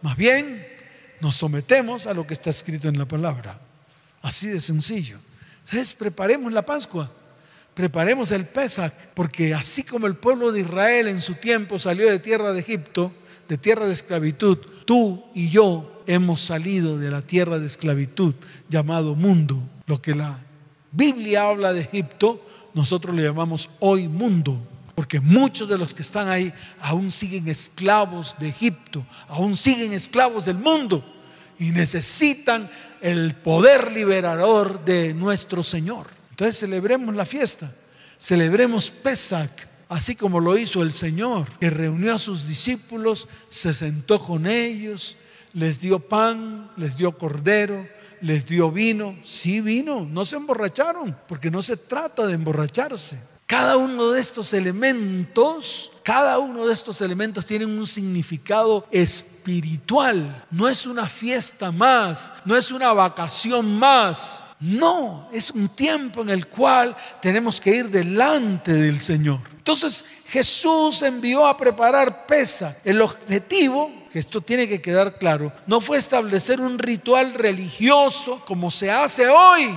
Más 0.02 0.18
bien, 0.18 0.68
nos 1.20 1.36
sometemos 1.36 2.08
a 2.08 2.16
lo 2.16 2.26
que 2.26 2.34
está 2.34 2.50
escrito 2.50 2.88
en 2.88 2.98
la 2.98 3.06
palabra. 3.06 3.60
Así 4.24 4.48
de 4.48 4.60
sencillo. 4.60 5.20
Entonces, 5.66 5.94
preparemos 5.94 6.52
la 6.52 6.66
Pascua. 6.66 7.12
Preparemos 7.76 8.32
el 8.32 8.48
Pesach, 8.48 8.94
porque 9.14 9.54
así 9.54 9.84
como 9.84 10.08
el 10.08 10.16
pueblo 10.16 10.52
de 10.52 10.62
Israel 10.62 11.08
en 11.10 11.22
su 11.22 11.36
tiempo 11.36 11.78
salió 11.78 12.10
de 12.10 12.18
tierra 12.18 12.54
de 12.54 12.60
Egipto, 12.60 13.14
de 13.48 13.58
tierra 13.60 13.86
de 13.86 13.94
esclavitud, 13.94 14.58
tú 14.86 15.24
y 15.36 15.50
yo 15.52 16.01
hemos 16.08 16.42
salido 16.42 16.98
de 16.98 17.12
la 17.12 17.22
tierra 17.22 17.60
de 17.60 17.68
esclavitud 17.68 18.34
llamado 18.70 19.16
mundo. 19.16 19.62
Lo 19.86 20.02
que 20.02 20.16
la 20.16 20.40
Biblia 20.92 21.48
habla 21.48 21.74
de 21.74 21.82
Egipto, 21.82 22.44
nosotros 22.74 23.16
le 23.16 23.24
llamamos 23.24 23.70
hoy 23.80 24.08
mundo. 24.08 24.68
Porque 24.96 25.20
muchos 25.20 25.70
de 25.70 25.78
los 25.78 25.94
que 25.94 26.02
están 26.02 26.28
ahí 26.28 26.54
aún 26.82 27.12
siguen 27.12 27.48
esclavos 27.48 28.36
de 28.40 28.50
Egipto, 28.50 29.06
aún 29.30 29.56
siguen 29.56 29.94
esclavos 29.94 30.46
del 30.46 30.58
mundo 30.58 31.04
y 31.58 31.72
necesitan 31.72 32.70
el 33.02 33.36
poder 33.36 33.92
liberador 33.92 34.84
de 34.86 35.14
nuestro 35.14 35.64
Señor. 35.64 36.08
Entonces 36.32 36.60
celebremos 36.60 37.16
la 37.16 37.26
fiesta, 37.26 37.72
celebremos 38.18 38.92
Pesach, 38.92 39.52
así 39.90 40.16
como 40.16 40.40
lo 40.40 40.58
hizo 40.58 40.82
el 40.82 40.94
Señor, 40.94 41.48
que 41.60 41.70
reunió 41.70 42.16
a 42.16 42.20
sus 42.20 42.48
discípulos, 42.48 43.28
se 43.50 43.74
sentó 43.74 44.24
con 44.24 44.48
ellos, 44.48 45.18
les 45.54 45.80
dio 45.80 46.00
pan, 46.00 46.72
les 46.78 46.98
dio 46.98 47.18
cordero, 47.18 47.88
les 48.22 48.46
dio 48.46 48.72
vino. 48.72 49.18
Sí, 49.24 49.62
vino, 49.62 50.06
no 50.10 50.26
se 50.26 50.36
emborracharon, 50.36 51.18
porque 51.28 51.52
no 51.52 51.62
se 51.62 51.78
trata 51.78 52.28
de 52.28 52.36
emborracharse. 52.36 53.20
Cada 53.46 53.76
uno 53.76 54.12
de 54.12 54.22
estos 54.22 54.54
elementos, 54.54 55.92
cada 56.04 56.40
uno 56.40 56.66
de 56.66 56.74
estos 56.74 57.02
elementos 57.02 57.46
tienen 57.46 57.70
un 57.70 57.86
significado 57.86 58.88
espiritual. 58.92 60.46
No 60.50 60.70
es 60.70 60.86
una 60.86 61.06
fiesta 61.06 61.70
más, 61.70 62.32
no 62.46 62.56
es 62.56 62.72
una 62.72 62.94
vacación 62.94 63.78
más. 63.78 64.42
No, 64.62 65.28
es 65.34 65.50
un 65.50 65.70
tiempo 65.70 66.22
en 66.22 66.30
el 66.30 66.48
cual 66.48 66.96
tenemos 67.20 67.60
que 67.60 67.76
ir 67.76 67.90
delante 67.90 68.72
del 68.74 69.00
Señor. 69.00 69.40
Entonces 69.58 70.06
Jesús 70.28 71.02
envió 71.02 71.48
a 71.48 71.58
preparar 71.58 72.28
pesa. 72.28 72.78
El 72.84 73.02
objetivo, 73.02 73.92
que 74.12 74.20
esto 74.20 74.42
tiene 74.42 74.68
que 74.68 74.82
quedar 74.82 75.18
claro, 75.18 75.52
no 75.68 75.82
fue 75.82 75.98
establecer 75.98 76.60
un 76.60 76.78
ritual 76.78 77.34
religioso 77.34 78.42
como 78.46 78.70
se 78.70 78.92
hace 78.92 79.28
hoy. 79.30 79.74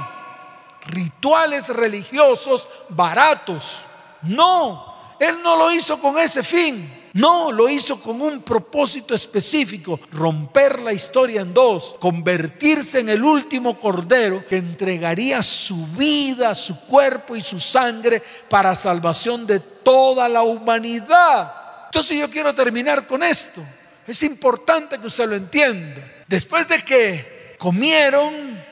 Rituales 0.87 1.69
religiosos 1.69 2.69
baratos. 2.89 3.85
No, 4.23 5.17
Él 5.21 5.37
no 5.43 5.57
lo 5.57 5.73
hizo 5.73 6.01
con 6.01 6.19
ese 6.19 6.43
fin. 6.43 7.05
No, 7.15 7.53
lo 7.53 7.69
hizo 7.69 8.01
con 8.01 8.21
un 8.21 8.43
propósito 8.43 9.15
específico, 9.15 10.01
romper 10.11 10.81
la 10.81 10.93
historia 10.93 11.43
en 11.43 11.55
dos, 11.55 11.95
convertirse 12.01 12.99
en 12.99 13.09
el 13.09 13.23
último 13.23 13.79
cordero 13.79 14.45
que 14.49 14.57
entregaría 14.57 15.41
su 15.45 15.87
vida, 15.97 16.57
su 16.57 16.81
cuerpo 16.87 17.37
y 17.37 17.41
su 17.41 17.61
sangre 17.61 18.21
para 18.51 18.75
salvación 18.75 19.47
de 19.47 19.61
toda 19.61 20.29
la 20.29 20.43
humanidad. 20.43 21.55
Entonces 21.85 22.19
yo 22.19 22.29
quiero 22.29 22.53
terminar 22.53 23.07
con 23.07 23.23
esto. 23.23 23.63
Es 24.07 24.23
importante 24.23 24.99
que 24.99 25.07
usted 25.07 25.29
lo 25.29 25.37
entienda. 25.37 26.01
Después 26.27 26.69
de 26.69 26.83
que 26.83 27.57
comieron, 27.59 28.63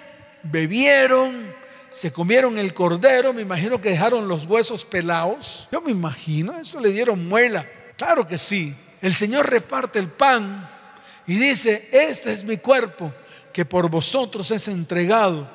bebieron, 0.43 1.55
se 1.91 2.13
comieron 2.13 2.59
el 2.59 2.75
cordero, 2.75 3.33
me 3.33 3.43
imagino 3.43 3.81
que 3.81 3.91
dejaron 3.91 4.29
los 4.29 4.47
huesos 4.47 4.85
pelados. 4.85 5.69
Yo 5.71 5.81
me 5.81 5.91
imagino, 5.91 6.57
eso 6.59 6.81
le 6.81 6.91
dieron 6.91 7.29
muela. 7.29 7.67
Claro 7.97 8.27
que 8.27 8.39
sí. 8.39 8.75
El 9.01 9.15
Señor 9.15 9.51
reparte 9.51 9.99
el 9.99 10.09
pan 10.09 10.69
y 11.27 11.35
dice, 11.37 11.89
este 11.93 12.33
es 12.33 12.45
mi 12.45 12.57
cuerpo 12.57 13.13
que 13.53 13.65
por 13.65 13.91
vosotros 13.91 14.51
es 14.51 14.69
entregado 14.69 15.49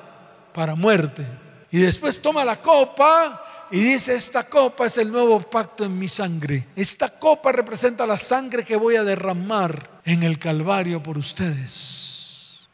para 0.53 0.75
muerte. 0.75 1.25
Y 1.71 1.79
después 1.79 2.21
toma 2.21 2.45
la 2.45 2.61
copa 2.61 3.43
y 3.71 3.80
dice, 3.80 4.15
esta 4.15 4.47
copa 4.47 4.86
es 4.86 4.97
el 4.97 5.12
nuevo 5.12 5.39
pacto 5.41 5.84
en 5.84 5.97
mi 5.97 6.08
sangre. 6.08 6.67
Esta 6.75 7.10
copa 7.10 7.51
representa 7.51 8.08
la 8.08 8.17
sangre 8.17 8.63
que 8.63 8.75
voy 8.75 8.95
a 8.95 9.03
derramar 9.03 10.01
en 10.06 10.23
el 10.23 10.39
Calvario 10.39 11.03
por 11.03 11.17
ustedes. 11.17 12.08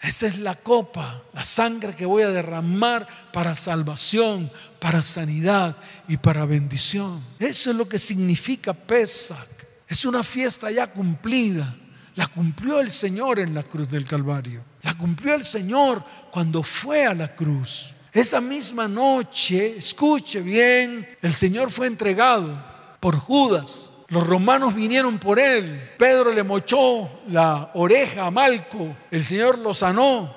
Esa 0.03 0.27
es 0.27 0.37
la 0.37 0.55
copa, 0.55 1.23
la 1.33 1.45
sangre 1.45 1.95
que 1.95 2.05
voy 2.05 2.23
a 2.23 2.29
derramar 2.29 3.07
para 3.31 3.55
salvación, 3.55 4.51
para 4.79 5.01
sanidad 5.01 5.77
y 6.09 6.17
para 6.17 6.45
bendición. 6.45 7.23
Eso 7.39 7.71
es 7.71 7.75
lo 7.75 7.87
que 7.87 7.97
significa 7.97 8.73
Pesach. 8.73 9.47
Es 9.87 10.03
una 10.03 10.23
fiesta 10.23 10.69
ya 10.69 10.87
cumplida. 10.91 11.73
La 12.15 12.27
cumplió 12.27 12.81
el 12.81 12.91
Señor 12.91 13.39
en 13.39 13.55
la 13.55 13.63
cruz 13.63 13.89
del 13.89 14.05
Calvario. 14.05 14.63
La 14.81 14.93
cumplió 14.97 15.35
el 15.35 15.45
Señor 15.45 16.03
cuando 16.31 16.63
fue 16.63 17.05
a 17.05 17.15
la 17.15 17.33
cruz. 17.33 17.93
Esa 18.13 18.39
misma 18.39 18.87
noche, 18.87 19.77
escuche 19.77 20.39
bien, 20.41 21.17
el 21.23 21.33
Señor 21.33 21.71
fue 21.71 21.87
entregado 21.87 22.63
por 22.99 23.17
Judas. 23.17 23.89
Los 24.09 24.27
romanos 24.27 24.75
vinieron 24.75 25.17
por 25.17 25.39
él. 25.39 25.91
Pedro 25.97 26.31
le 26.31 26.43
mochó 26.43 27.09
la 27.29 27.71
oreja 27.73 28.27
a 28.27 28.31
Malco. 28.31 28.95
El 29.09 29.25
Señor 29.25 29.57
lo 29.57 29.73
sanó. 29.73 30.31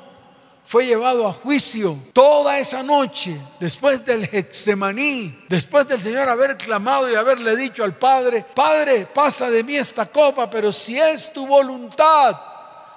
Fue 0.65 0.87
llevado 0.87 1.29
a 1.29 1.33
juicio 1.33 1.99
toda 2.15 2.59
esa 2.59 2.83
noche, 2.83 3.37
después 3.61 4.05
del 4.05 4.25
Hexemaní, 4.25 5.45
después 5.49 5.87
del 5.87 6.03
Señor 6.03 6.29
haber 6.29 6.57
clamado 6.57 7.09
y 7.09 7.15
haberle 7.15 7.55
dicho 7.55 7.85
al 7.85 7.97
Padre, 7.97 8.45
Padre, 8.53 9.07
pasa 9.15 9.49
de 9.49 9.63
mí 9.63 9.77
esta 9.77 10.07
copa, 10.07 10.51
pero 10.51 10.73
si 10.73 10.99
es 10.99 11.33
tu 11.33 11.47
voluntad, 11.47 12.37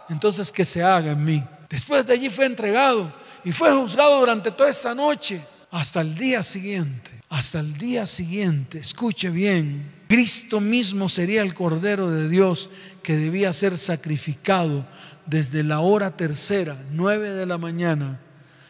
entonces 0.09 0.51
que 0.51 0.65
se 0.65 0.81
haga 0.81 1.11
en 1.11 1.23
mí. 1.23 1.43
Después 1.69 2.07
de 2.07 2.13
allí 2.13 2.31
fue 2.31 2.45
entregado 2.45 3.13
y 3.43 3.51
fue 3.51 3.71
juzgado 3.71 4.19
durante 4.19 4.51
toda 4.51 4.69
esa 4.69 4.93
noche 4.93 5.41
hasta 5.71 6.01
el 6.01 6.15
día 6.15 6.43
siguiente. 6.43 7.19
Hasta 7.29 7.59
el 7.59 7.77
día 7.77 8.07
siguiente, 8.07 8.79
escuche 8.79 9.29
bien, 9.29 9.91
Cristo 10.07 10.59
mismo 10.59 11.09
sería 11.09 11.43
el 11.43 11.53
Cordero 11.53 12.09
de 12.09 12.27
Dios 12.27 12.71
que 13.03 13.15
debía 13.15 13.53
ser 13.53 13.77
sacrificado 13.77 14.87
desde 15.27 15.63
la 15.63 15.79
hora 15.79 16.17
tercera, 16.17 16.81
nueve 16.91 17.29
de 17.29 17.45
la 17.45 17.59
mañana, 17.59 18.19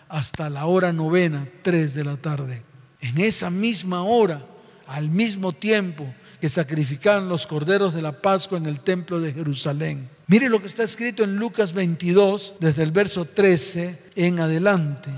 hasta 0.09 0.49
la 0.49 0.65
hora 0.65 0.91
novena, 0.91 1.47
tres 1.61 1.93
de 1.93 2.03
la 2.03 2.17
tarde. 2.17 2.63
En 2.99 3.17
esa 3.17 3.49
misma 3.49 4.03
hora, 4.03 4.45
al 4.87 5.09
mismo 5.09 5.53
tiempo 5.53 6.13
que 6.39 6.49
sacrificaban 6.49 7.29
los 7.29 7.45
corderos 7.45 7.93
de 7.93 8.01
la 8.01 8.13
Pascua 8.13 8.57
en 8.57 8.65
el 8.65 8.79
templo 8.79 9.19
de 9.19 9.33
Jerusalén. 9.33 10.09
Mire 10.27 10.49
lo 10.49 10.61
que 10.61 10.67
está 10.67 10.83
escrito 10.83 11.23
en 11.23 11.37
Lucas 11.37 11.73
22, 11.73 12.55
desde 12.59 12.83
el 12.83 12.91
verso 12.91 13.25
13 13.25 13.99
en 14.15 14.39
adelante. 14.39 15.09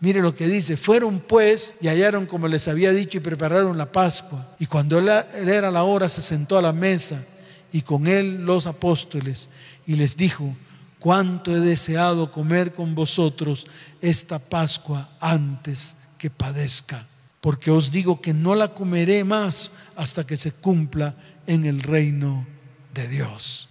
Mire 0.00 0.20
lo 0.20 0.34
que 0.34 0.46
dice, 0.46 0.76
fueron 0.76 1.20
pues 1.20 1.74
y 1.80 1.88
hallaron 1.88 2.26
como 2.26 2.46
les 2.46 2.68
había 2.68 2.92
dicho 2.92 3.18
y 3.18 3.20
prepararon 3.20 3.76
la 3.76 3.90
Pascua. 3.90 4.54
Y 4.58 4.66
cuando 4.66 4.98
él 4.98 5.08
era 5.48 5.70
la 5.70 5.82
hora 5.82 6.08
se 6.08 6.22
sentó 6.22 6.56
a 6.56 6.62
la 6.62 6.72
mesa 6.72 7.24
y 7.72 7.82
con 7.82 8.06
él 8.06 8.44
los 8.44 8.66
apóstoles 8.66 9.48
y 9.86 9.96
les 9.96 10.16
dijo, 10.16 10.54
cuánto 10.98 11.54
he 11.54 11.60
deseado 11.60 12.30
comer 12.30 12.72
con 12.72 12.94
vosotros 12.94 13.66
esta 14.00 14.38
Pascua 14.38 15.10
antes 15.20 15.96
que 16.16 16.30
padezca, 16.30 17.06
porque 17.40 17.70
os 17.70 17.90
digo 17.90 18.20
que 18.20 18.34
no 18.34 18.54
la 18.54 18.74
comeré 18.74 19.24
más 19.24 19.70
hasta 19.96 20.26
que 20.26 20.36
se 20.36 20.52
cumpla 20.52 21.14
en 21.46 21.64
el 21.64 21.82
reino 21.82 22.46
de 22.94 23.08
Dios. 23.08 23.68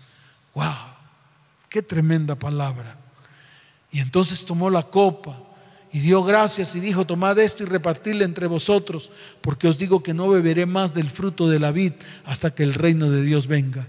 ¡Wow! 0.53 0.65
¡Qué 1.69 1.81
tremenda 1.81 2.35
palabra! 2.35 2.97
Y 3.91 3.99
entonces 3.99 4.45
tomó 4.45 4.69
la 4.69 4.83
copa 4.83 5.43
y 5.91 5.99
dio 5.99 6.23
gracias 6.23 6.75
y 6.75 6.79
dijo, 6.79 7.05
tomad 7.05 7.39
esto 7.39 7.63
y 7.63 7.65
repartidle 7.65 8.25
entre 8.25 8.47
vosotros, 8.47 9.11
porque 9.41 9.67
os 9.67 9.77
digo 9.77 10.03
que 10.03 10.13
no 10.13 10.29
beberé 10.29 10.65
más 10.65 10.93
del 10.93 11.09
fruto 11.09 11.47
de 11.47 11.59
la 11.59 11.71
vid 11.71 11.93
hasta 12.25 12.53
que 12.53 12.63
el 12.63 12.73
reino 12.73 13.09
de 13.09 13.21
Dios 13.21 13.47
venga. 13.47 13.87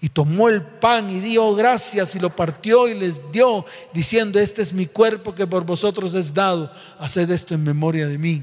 Y 0.00 0.08
tomó 0.08 0.48
el 0.48 0.62
pan 0.62 1.10
y 1.10 1.20
dio 1.20 1.54
gracias 1.54 2.16
y 2.16 2.18
lo 2.18 2.34
partió 2.34 2.88
y 2.88 2.94
les 2.94 3.20
dio, 3.30 3.64
diciendo, 3.94 4.40
este 4.40 4.60
es 4.60 4.72
mi 4.72 4.86
cuerpo 4.86 5.34
que 5.34 5.46
por 5.46 5.64
vosotros 5.64 6.14
es 6.14 6.34
dado, 6.34 6.72
haced 6.98 7.30
esto 7.30 7.54
en 7.54 7.62
memoria 7.62 8.08
de 8.08 8.18
mí. 8.18 8.42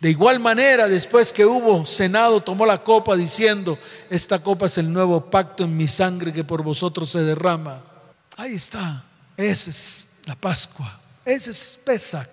De 0.00 0.10
igual 0.10 0.38
manera, 0.38 0.86
después 0.86 1.32
que 1.32 1.44
hubo 1.44 1.84
cenado, 1.84 2.40
tomó 2.40 2.64
la 2.64 2.84
copa 2.84 3.16
diciendo, 3.16 3.78
esta 4.08 4.40
copa 4.40 4.66
es 4.66 4.78
el 4.78 4.92
nuevo 4.92 5.28
pacto 5.28 5.64
en 5.64 5.76
mi 5.76 5.88
sangre 5.88 6.32
que 6.32 6.44
por 6.44 6.62
vosotros 6.62 7.10
se 7.10 7.20
derrama. 7.20 7.82
Ahí 8.36 8.54
está, 8.54 9.04
esa 9.36 9.70
es 9.70 10.06
la 10.24 10.36
Pascua. 10.36 11.00
Ese 11.24 11.50
es 11.50 11.80
Pesach. 11.84 12.28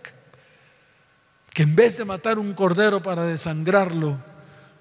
Que 1.53 1.63
en 1.63 1.75
vez 1.75 1.97
de 1.97 2.05
matar 2.05 2.37
un 2.37 2.53
cordero 2.53 3.01
para 3.01 3.25
desangrarlo, 3.25 4.17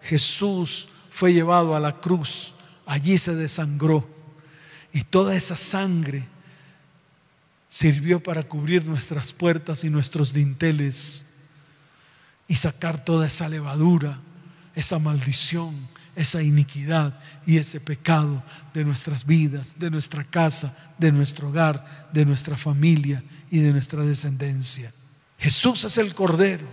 Jesús 0.03 0.89
fue 1.11 1.33
llevado 1.33 1.75
a 1.75 1.81
la 1.81 2.01
cruz. 2.01 2.53
Allí 2.85 3.17
se 3.17 3.35
desangró. 3.35 4.07
Y 4.93 5.03
toda 5.05 5.35
esa 5.35 5.57
sangre 5.57 6.29
sirvió 7.69 8.23
para 8.23 8.43
cubrir 8.43 8.85
nuestras 8.85 9.33
puertas 9.33 9.85
y 9.85 9.91
nuestros 9.91 10.33
dinteles 10.33 11.24
y 12.49 12.57
sacar 12.57 13.05
toda 13.05 13.27
esa 13.27 13.49
levadura, 13.49 14.21
esa 14.75 14.99
maldición, 14.99 15.89
esa 16.17 16.43
iniquidad 16.43 17.19
y 17.47 17.59
ese 17.59 17.81
pecado 17.81 18.43
de 18.73 18.85
nuestras 18.85 19.25
vidas, 19.25 19.75
de 19.79 19.91
nuestra 19.91 20.25
casa, 20.25 20.77
de 20.99 21.11
nuestro 21.13 21.49
hogar, 21.49 22.09
de 22.13 22.25
nuestra 22.25 22.57
familia 22.57 23.23
y 23.51 23.59
de 23.59 23.73
nuestra 23.73 24.05
descendencia. 24.05 24.93
Jesús 25.39 25.85
es 25.85 25.99
el 25.99 26.15
Cordero. 26.15 26.67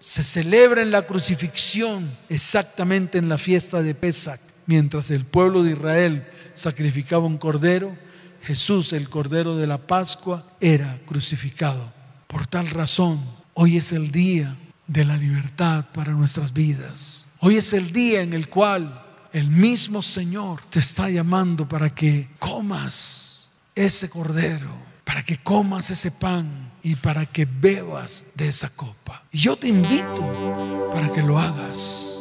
Se 0.00 0.22
celebra 0.22 0.82
en 0.82 0.90
la 0.90 1.06
crucifixión 1.06 2.16
exactamente 2.28 3.18
en 3.18 3.28
la 3.28 3.38
fiesta 3.38 3.82
de 3.82 3.94
Pesach. 3.94 4.40
Mientras 4.66 5.10
el 5.10 5.24
pueblo 5.24 5.62
de 5.62 5.72
Israel 5.72 6.26
sacrificaba 6.54 7.26
un 7.26 7.38
cordero, 7.38 7.96
Jesús, 8.42 8.92
el 8.92 9.08
Cordero 9.08 9.56
de 9.56 9.66
la 9.66 9.78
Pascua, 9.78 10.46
era 10.60 11.00
crucificado. 11.06 11.92
Por 12.26 12.46
tal 12.46 12.68
razón, 12.70 13.24
hoy 13.54 13.78
es 13.78 13.92
el 13.92 14.12
día 14.12 14.56
de 14.88 15.04
la 15.04 15.16
libertad 15.16 15.84
para 15.94 16.12
nuestras 16.12 16.52
vidas. 16.52 17.24
Hoy 17.38 17.56
es 17.56 17.72
el 17.72 17.92
día 17.92 18.22
en 18.22 18.32
el 18.32 18.48
cual 18.48 19.04
el 19.32 19.48
mismo 19.48 20.02
Señor 20.02 20.62
te 20.68 20.80
está 20.80 21.08
llamando 21.08 21.68
para 21.68 21.94
que 21.94 22.30
comas 22.40 23.50
ese 23.76 24.10
cordero 24.10 24.88
para 25.08 25.22
que 25.22 25.38
comas 25.38 25.90
ese 25.90 26.10
pan 26.10 26.70
y 26.82 26.94
para 26.94 27.24
que 27.24 27.46
bebas 27.46 28.26
de 28.34 28.46
esa 28.46 28.68
copa. 28.68 29.24
Y 29.32 29.38
yo 29.38 29.56
te 29.56 29.66
invito 29.66 30.90
para 30.92 31.10
que 31.10 31.22
lo 31.22 31.38
hagas. 31.38 32.18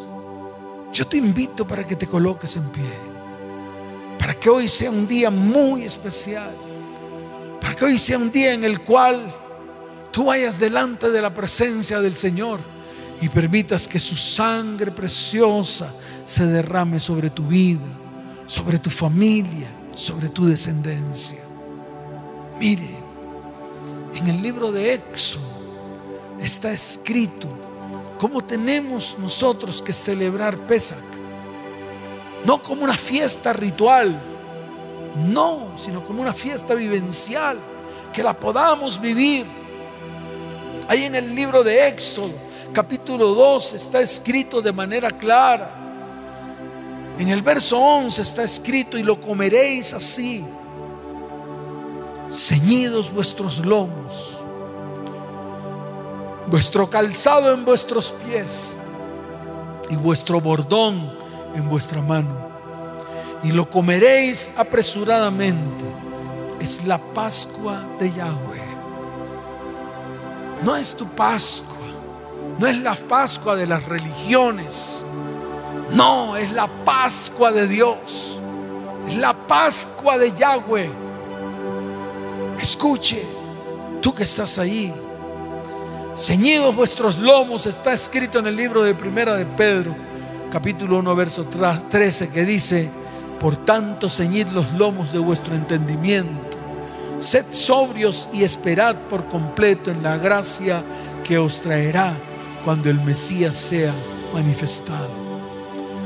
Yo 0.93 1.05
te 1.05 1.17
invito 1.17 1.67
para 1.67 1.85
que 1.85 1.97
te 1.97 2.07
coloques 2.07 2.55
en 2.55 2.69
pie. 2.69 2.89
Para 4.17 4.35
que 4.35 4.49
hoy 4.49 4.69
sea 4.69 4.89
un 4.89 5.05
día 5.05 5.29
muy 5.29 5.83
especial. 5.83 6.55
Para 7.59 7.75
que 7.75 7.83
hoy 7.83 7.99
sea 7.99 8.17
un 8.17 8.31
día 8.31 8.53
en 8.53 8.63
el 8.63 8.79
cual 8.79 9.35
tú 10.11 10.25
vayas 10.25 10.59
delante 10.59 11.09
de 11.09 11.21
la 11.21 11.33
presencia 11.33 11.99
del 11.99 12.15
Señor 12.15 12.59
y 13.21 13.29
permitas 13.29 13.87
que 13.87 13.99
su 13.99 14.15
sangre 14.15 14.91
preciosa 14.91 15.93
se 16.25 16.45
derrame 16.45 16.99
sobre 16.99 17.29
tu 17.29 17.47
vida, 17.47 17.85
sobre 18.45 18.79
tu 18.79 18.89
familia, 18.89 19.67
sobre 19.95 20.29
tu 20.29 20.45
descendencia. 20.45 21.39
Mire, 22.59 22.89
en 24.15 24.27
el 24.27 24.41
libro 24.41 24.71
de 24.71 24.93
Éxodo 24.93 25.45
está 26.41 26.71
escrito 26.71 27.47
cómo 28.19 28.43
tenemos 28.43 29.15
nosotros 29.19 29.81
que 29.81 29.93
celebrar 29.93 30.57
Pesach. 30.57 30.97
No 32.45 32.61
como 32.61 32.83
una 32.83 32.97
fiesta 32.97 33.53
ritual, 33.53 34.19
no, 35.27 35.71
sino 35.77 36.03
como 36.03 36.21
una 36.21 36.33
fiesta 36.33 36.75
vivencial, 36.75 37.57
que 38.13 38.23
la 38.23 38.33
podamos 38.33 39.01
vivir. 39.01 39.45
Ahí 40.87 41.03
en 41.03 41.15
el 41.15 41.35
libro 41.35 41.63
de 41.63 41.87
Éxodo, 41.87 42.33
capítulo 42.73 43.33
2, 43.33 43.73
está 43.73 43.99
escrito 43.99 44.61
de 44.61 44.71
manera 44.71 45.11
clara. 45.11 45.71
En 47.19 47.29
el 47.29 47.41
verso 47.41 47.77
11 47.77 48.21
está 48.21 48.43
escrito, 48.43 48.97
y 48.97 49.03
lo 49.03 49.19
comeréis 49.19 49.93
así, 49.93 50.45
ceñidos 52.31 53.11
vuestros 53.11 53.59
lomos, 53.59 54.39
vuestro 56.47 56.89
calzado 56.89 57.53
en 57.53 57.65
vuestros 57.65 58.13
pies 58.25 58.75
y 59.89 59.95
vuestro 59.95 60.39
bordón 60.39 61.17
en 61.55 61.67
vuestra 61.67 62.01
mano 62.01 62.47
y 63.43 63.51
lo 63.51 63.69
comeréis 63.69 64.51
apresuradamente. 64.57 65.85
Es 66.59 66.83
la 66.85 66.97
Pascua 66.97 67.81
de 67.99 68.11
Yahweh. 68.11 68.66
No 70.63 70.75
es 70.75 70.95
tu 70.95 71.07
Pascua, 71.07 71.77
no 72.59 72.67
es 72.67 72.77
la 72.79 72.95
Pascua 72.95 73.55
de 73.55 73.67
las 73.67 73.83
religiones. 73.85 75.03
No, 75.93 76.35
es 76.35 76.51
la 76.51 76.67
Pascua 76.67 77.51
de 77.51 77.67
Dios. 77.67 78.39
Es 79.07 79.17
la 79.17 79.33
Pascua 79.33 80.17
de 80.17 80.33
Yahweh. 80.33 80.89
Escuche, 82.59 83.23
tú 84.01 84.13
que 84.13 84.23
estás 84.23 84.57
ahí, 84.57 84.93
ceñidos 86.17 86.75
vuestros 86.75 87.17
lomos, 87.19 87.65
está 87.65 87.93
escrito 87.93 88.39
en 88.39 88.47
el 88.47 88.55
libro 88.55 88.83
de 88.83 88.95
Primera 88.95 89.35
de 89.35 89.45
Pedro, 89.45 89.95
capítulo 90.51 90.97
1, 90.99 91.15
verso 91.15 91.45
13, 91.45 92.29
que 92.29 92.43
dice, 92.43 92.89
por 93.39 93.55
tanto, 93.55 94.09
ceñid 94.09 94.47
los 94.47 94.71
lomos 94.73 95.13
de 95.13 95.19
vuestro 95.19 95.53
entendimiento. 95.53 96.46
Sed 97.19 97.45
sobrios 97.49 98.29
y 98.31 98.43
esperad 98.43 98.95
por 99.09 99.25
completo 99.25 99.91
en 99.91 100.03
la 100.03 100.17
gracia 100.17 100.83
que 101.27 101.37
os 101.37 101.61
traerá 101.61 102.13
cuando 102.63 102.89
el 102.89 103.01
Mesías 103.01 103.55
sea 103.57 103.93
manifestado. 104.33 105.09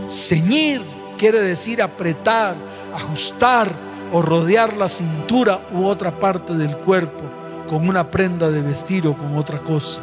Ceñir 0.09 0.81
quiere 1.17 1.41
decir 1.41 1.81
apretar, 1.81 2.55
ajustar 2.95 3.71
o 4.13 4.21
rodear 4.21 4.75
la 4.75 4.89
cintura 4.89 5.59
u 5.73 5.85
otra 5.85 6.11
parte 6.11 6.53
del 6.53 6.75
cuerpo 6.77 7.23
con 7.69 7.87
una 7.87 8.09
prenda 8.09 8.51
de 8.51 8.61
vestir 8.61 9.07
o 9.07 9.13
con 9.13 9.37
otra 9.37 9.59
cosa. 9.59 10.01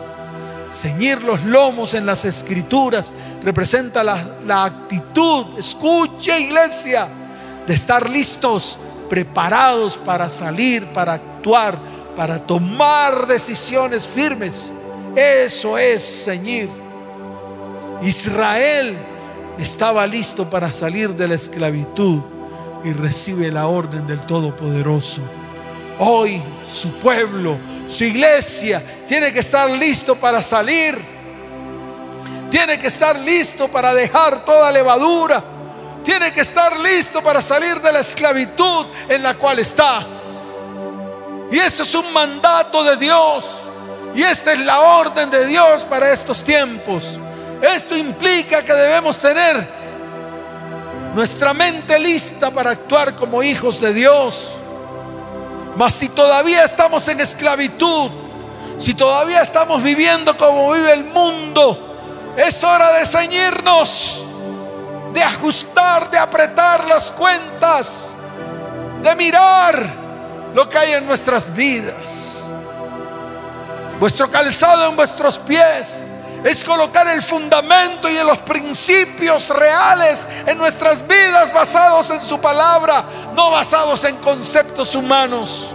Ceñir 0.73 1.23
los 1.23 1.45
lomos 1.45 1.95
en 1.95 2.07
las 2.07 2.25
escrituras 2.25 3.13
representa 3.43 4.05
la, 4.05 4.19
la 4.47 4.65
actitud, 4.65 5.59
escuche 5.59 6.39
iglesia, 6.41 7.09
de 7.67 7.75
estar 7.75 8.09
listos, 8.09 8.79
preparados 9.09 9.99
para 9.99 10.31
salir, 10.31 10.87
para 10.89 11.15
actuar, 11.15 11.79
para 12.17 12.39
tomar 12.39 13.27
decisiones 13.27 14.07
firmes. 14.07 14.71
Eso 15.17 15.79
es 15.79 16.25
ceñir. 16.25 16.69
Israel 18.03 18.97
estaba 19.59 20.07
listo 20.07 20.49
para 20.49 20.73
salir 20.73 21.15
de 21.15 21.29
la 21.29 21.35
esclavitud 21.35 22.21
y 22.85 22.93
recibe 22.93 23.51
la 23.51 23.67
orden 23.67 24.07
del 24.07 24.21
Todopoderoso. 24.21 25.23
Hoy 25.99 26.41
su 26.73 26.93
pueblo, 26.99 27.57
su 27.89 28.05
iglesia, 28.05 28.83
tiene 29.09 29.33
que 29.33 29.41
estar 29.41 29.69
listo 29.71 30.15
para 30.17 30.43
salir. 30.43 30.97
Tiene 32.51 32.79
que 32.79 32.87
estar 32.87 33.19
listo 33.19 33.69
para 33.69 33.93
dejar 33.93 34.45
toda 34.45 34.71
levadura 34.71 35.58
tiene 36.09 36.33
que 36.33 36.41
estar 36.41 36.75
listo 36.81 37.23
para 37.23 37.43
salir 37.43 37.83
de 37.83 37.93
la 37.93 37.99
esclavitud 37.99 38.87
en 39.11 39.23
la 39.23 39.35
cual 39.35 39.59
está. 39.59 40.07
Y 41.53 41.59
esto 41.59 41.83
es 41.83 41.95
un 41.95 42.11
mandato 42.15 42.83
de 42.83 42.97
Dios. 42.97 43.45
Y 44.15 44.23
esta 44.23 44.55
es 44.55 44.61
la 44.61 44.81
orden 44.81 45.31
de 45.31 45.45
Dios 45.45 45.85
para 45.85 46.11
estos 46.11 46.43
tiempos. 46.43 47.19
Esto 47.61 47.95
implica 47.95 48.65
que 48.65 48.73
debemos 48.73 49.19
tener 49.19 49.69
nuestra 51.15 51.53
mente 51.53 51.99
lista 51.99 52.51
para 52.51 52.71
actuar 52.71 53.15
como 53.15 53.43
hijos 53.43 53.79
de 53.79 53.93
Dios. 53.93 54.53
Mas 55.77 55.93
si 55.93 56.09
todavía 56.09 56.65
estamos 56.65 57.07
en 57.09 57.21
esclavitud, 57.21 58.11
si 58.79 58.95
todavía 58.95 59.43
estamos 59.43 59.83
viviendo 59.83 60.35
como 60.39 60.73
vive 60.73 60.91
el 60.91 61.05
mundo, 61.05 62.35
es 62.35 62.65
hora 62.65 62.93
de 62.93 63.05
ceñirnos 63.05 64.23
de 65.19 65.25
ajustar, 65.25 66.09
de 66.13 66.17
apretar 66.17 66.87
las 66.87 67.11
cuentas, 67.11 68.07
de 69.03 69.17
mirar 69.17 69.85
lo 70.55 70.69
que 70.69 70.79
hay 70.79 70.93
en 70.93 71.09
nuestras 71.09 71.53
vidas. 71.53 72.45
Vuestro 73.99 74.31
calzado 74.31 74.89
en 74.89 74.95
vuestros 74.95 75.39
pies 75.39 76.07
es 76.45 76.63
colocar 76.63 77.09
el 77.09 77.21
fundamento 77.25 78.09
y 78.09 78.15
los 78.23 78.39
principios 78.39 79.49
reales 79.49 80.29
en 80.47 80.57
nuestras 80.57 81.05
vidas 81.05 81.53
basados 81.53 82.11
en 82.11 82.23
su 82.23 82.41
palabra, 82.41 83.05
no 83.35 83.51
basados 83.51 84.05
en 84.05 84.19
conceptos 84.19 84.95
humanos. 84.95 85.73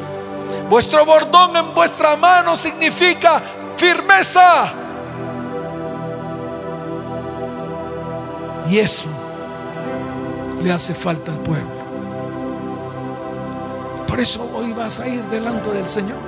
Vuestro 0.69 1.06
bordón 1.06 1.58
en 1.58 1.73
vuestra 1.73 2.15
mano 2.15 2.56
significa 2.56 3.41
firmeza. 3.75 4.71
Y 8.69 8.79
eso 8.79 9.12
le 10.63 10.71
hace 10.71 10.93
falta 10.93 11.32
al 11.32 11.39
pueblo. 11.39 11.84
Por 14.08 14.19
eso 14.19 14.49
hoy 14.56 14.73
vas 14.73 14.99
a 14.99 15.08
ir 15.08 15.23
delante 15.26 15.69
del 15.71 15.89
Señor. 15.89 16.19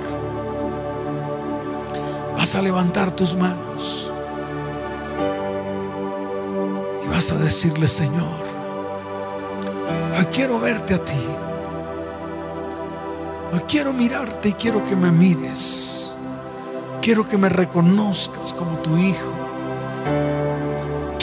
Vas 2.36 2.54
a 2.54 2.62
levantar 2.62 3.10
tus 3.12 3.34
manos. 3.34 4.10
Y 7.04 7.08
vas 7.08 7.30
a 7.32 7.36
decirle, 7.36 7.88
Señor, 7.88 8.24
hoy 10.18 10.26
quiero 10.26 10.60
verte 10.60 10.94
a 10.94 10.98
ti. 10.98 11.14
Hoy 13.52 13.60
quiero 13.68 13.92
mirarte 13.92 14.50
y 14.50 14.52
quiero 14.52 14.84
que 14.84 14.96
me 14.96 15.10
mires. 15.10 16.12
Quiero 17.00 17.26
que 17.26 17.38
me 17.38 17.48
reconozcas 17.48 18.52
como 18.52 18.76
tu 18.78 18.98
hijo. 18.98 20.35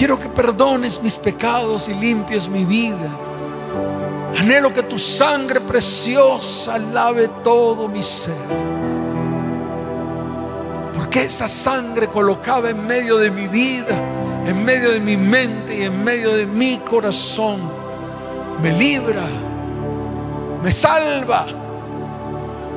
Quiero 0.04 0.20
que 0.20 0.28
perdones 0.28 1.02
mis 1.02 1.16
pecados 1.16 1.88
y 1.88 1.94
limpies 1.94 2.50
mi 2.50 2.66
vida. 2.66 3.08
Anhelo 4.38 4.74
que 4.74 4.84
tu 4.84 5.00
sangre 5.00 5.62
preciosa 5.62 6.78
lave 6.78 7.30
todo 7.42 7.88
mi 7.88 8.04
ser. 8.04 8.36
Porque 10.98 11.22
esa 11.22 11.48
sangre 11.48 12.08
colocada 12.08 12.70
en 12.70 12.86
medio 12.86 13.16
de 13.16 13.32
mi 13.32 13.48
vida, 13.48 13.96
en 14.46 14.66
medio 14.66 14.92
de 14.92 15.00
mi 15.00 15.16
mente 15.16 15.78
y 15.78 15.84
en 15.84 16.04
medio 16.04 16.34
de 16.34 16.48
mi 16.48 16.80
corazón, 16.80 17.62
me 18.62 18.74
libra, 18.74 19.24
me 20.62 20.74
salva, 20.74 21.46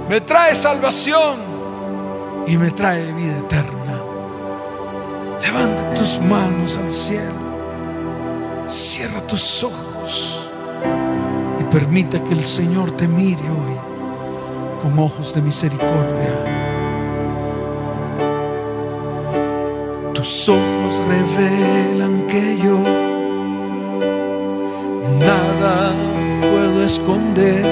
me 0.09 0.21
trae 0.21 0.55
salvación 0.55 1.39
y 2.47 2.57
me 2.57 2.71
trae 2.71 3.13
vida 3.13 3.39
eterna. 3.39 4.01
Levanta 5.43 5.76
tus 5.99 6.21
manos 6.21 6.77
al 6.77 6.91
cielo. 6.91 7.47
Cierra 8.69 9.21
tus 9.23 9.65
ojos 9.65 10.51
y 11.61 11.65
permita 11.73 12.23
que 12.23 12.33
el 12.33 12.45
Señor 12.45 12.91
te 12.93 13.09
mire 13.09 13.43
hoy 13.43 13.77
con 14.83 14.99
ojos 14.99 15.35
de 15.35 15.43
misericordia. 15.43 16.35
Tus 20.15 20.49
ojos 20.49 21.01
revelan 21.09 22.27
que 22.27 22.59
yo 22.59 22.79
nada 25.19 25.93
puedo 26.41 26.85
esconder, 26.85 27.65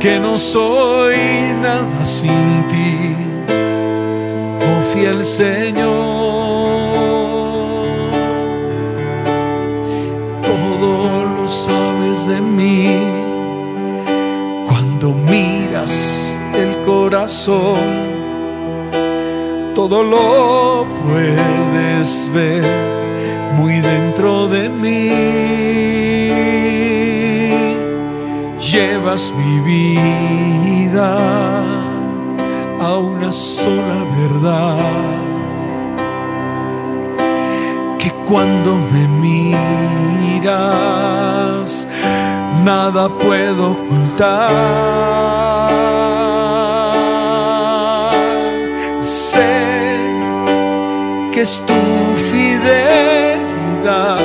que 0.00 0.18
no 0.18 0.38
soy 0.38 1.16
nada 1.60 2.04
sin 2.04 2.66
ti, 2.68 3.14
oh 4.60 4.94
fiel 4.94 5.24
Señor. 5.24 6.07
De 12.28 12.40
mí. 12.40 12.96
Cuando 14.66 15.12
miras 15.12 16.38
el 16.54 16.84
corazón, 16.84 17.80
todo 19.74 20.02
lo 20.02 20.86
puedes 21.02 22.30
ver 22.34 22.64
muy 23.56 23.80
dentro 23.80 24.46
de 24.48 24.68
mí. 24.68 25.78
llevas 28.72 29.32
mi 29.34 29.60
vida 29.60 31.18
a 32.80 32.98
una 32.98 33.32
sola 33.32 34.04
verdad. 34.16 34.76
Que 37.98 38.10
cuando 38.26 38.76
me 38.92 39.08
miras, 39.22 40.58
nada 42.64 43.08
puedo 43.08 43.72
ocultar. 43.72 44.50
Sé 49.02 50.00
que 51.32 51.40
es 51.42 51.62
tu 51.66 51.74
fidelidad 52.30 54.18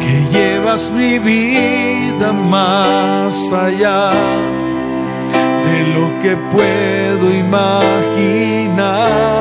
que 0.00 0.14
llevas 0.32 0.90
mi 0.90 1.18
vida 1.18 2.32
más 2.32 3.52
allá 3.52 4.10
de 5.66 5.78
lo 5.94 6.06
que 6.20 6.36
puedo 6.54 7.24
imaginar. 7.34 9.31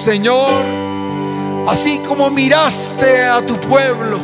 Señor, 0.00 0.64
así 1.68 1.98
como 1.98 2.30
miraste 2.30 3.22
a 3.26 3.44
tu 3.44 3.60
pueblo, 3.60 4.18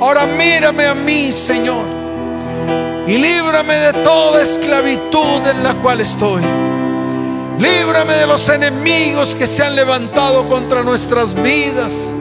ahora 0.00 0.26
mírame 0.26 0.84
a 0.84 0.96
mí, 0.96 1.30
Señor, 1.30 1.86
y 3.06 3.16
líbrame 3.16 3.72
de 3.72 3.92
toda 4.02 4.42
esclavitud 4.42 5.46
en 5.46 5.62
la 5.62 5.74
cual 5.74 6.00
estoy. 6.00 6.42
Líbrame 7.56 8.14
de 8.14 8.26
los 8.26 8.48
enemigos 8.48 9.36
que 9.36 9.46
se 9.46 9.62
han 9.62 9.76
levantado 9.76 10.48
contra 10.48 10.82
nuestras 10.82 11.40
vidas, 11.40 12.12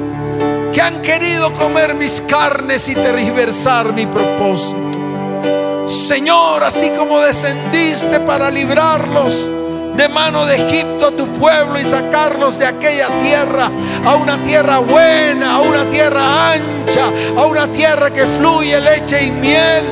que 0.71 0.79
han 0.79 1.01
querido 1.01 1.51
comer 1.53 1.95
mis 1.95 2.21
carnes 2.21 2.87
y 2.87 2.93
tergiversar 2.93 3.93
mi 3.93 4.05
propósito. 4.05 5.87
Señor, 5.87 6.63
así 6.63 6.91
como 6.91 7.19
descendiste 7.19 8.19
para 8.19 8.51
librarlos 8.51 9.52
de 9.95 10.09
mano 10.09 10.45
de 10.45 10.55
Egipto 10.55 11.11
tu 11.11 11.27
pueblo 11.33 11.79
y 11.79 11.83
sacarlos 11.83 12.57
de 12.57 12.65
aquella 12.65 13.07
tierra 13.21 13.69
a 14.05 14.15
una 14.15 14.41
tierra 14.41 14.79
buena, 14.79 15.55
a 15.55 15.61
una 15.61 15.85
tierra 15.85 16.53
ancha, 16.53 17.11
a 17.37 17.45
una 17.45 17.67
tierra 17.67 18.11
que 18.11 18.25
fluye 18.25 18.79
leche 18.81 19.25
y 19.25 19.31
miel. 19.31 19.85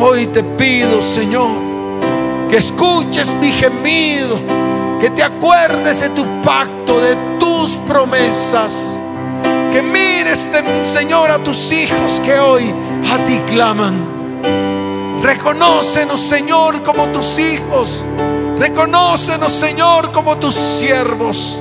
Hoy 0.00 0.26
te 0.26 0.42
pido, 0.42 1.02
Señor, 1.02 1.56
que 2.50 2.58
escuches 2.58 3.32
mi 3.34 3.52
gemido, 3.52 4.40
que 5.00 5.10
te 5.10 5.22
acuerdes 5.22 6.00
de 6.00 6.10
tu 6.10 6.24
pacto, 6.42 7.00
de 7.00 7.16
tus 7.38 7.76
promesas, 7.86 8.98
que 9.72 9.80
mires, 9.82 10.50
Señor, 10.84 11.30
a 11.30 11.38
tus 11.38 11.72
hijos 11.72 12.20
que 12.24 12.38
hoy 12.38 12.74
a 13.12 13.18
ti 13.24 13.40
claman. 13.46 14.14
Reconócenos, 15.22 16.20
Señor, 16.20 16.82
como 16.82 17.06
tus 17.06 17.38
hijos. 17.38 18.04
Reconócenos, 18.58 19.52
Señor, 19.52 20.12
como 20.12 20.36
tus 20.38 20.54
siervos. 20.54 21.60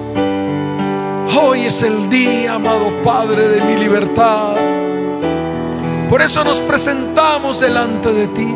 Hoy 1.42 1.62
es 1.62 1.82
el 1.82 2.10
día, 2.10 2.54
amado 2.54 2.92
Padre, 3.04 3.48
de 3.48 3.62
mi 3.62 3.82
libertad. 3.82 4.54
Por 6.08 6.22
eso 6.22 6.44
nos 6.44 6.60
presentamos 6.60 7.60
delante 7.60 8.14
de 8.14 8.28
ti. 8.28 8.56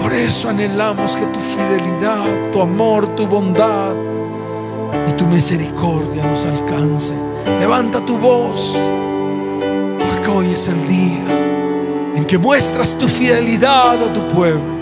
Por 0.00 0.12
eso 0.12 0.48
anhelamos 0.48 1.16
que 1.16 1.26
tu 1.26 1.40
fidelidad, 1.40 2.52
tu 2.52 2.62
amor, 2.62 3.16
tu 3.16 3.26
bondad 3.26 3.96
y 5.08 5.12
tu 5.14 5.26
misericordia 5.26 6.24
nos 6.24 6.44
alcance. 6.44 7.14
Levanta 7.58 8.00
tu 8.00 8.16
voz, 8.16 8.78
porque 10.08 10.30
hoy 10.30 10.52
es 10.52 10.68
el 10.68 10.86
día 10.86 12.14
en 12.14 12.24
que 12.24 12.38
muestras 12.38 12.96
tu 12.96 13.08
fidelidad 13.08 14.00
a 14.02 14.12
tu 14.12 14.28
pueblo. 14.28 14.77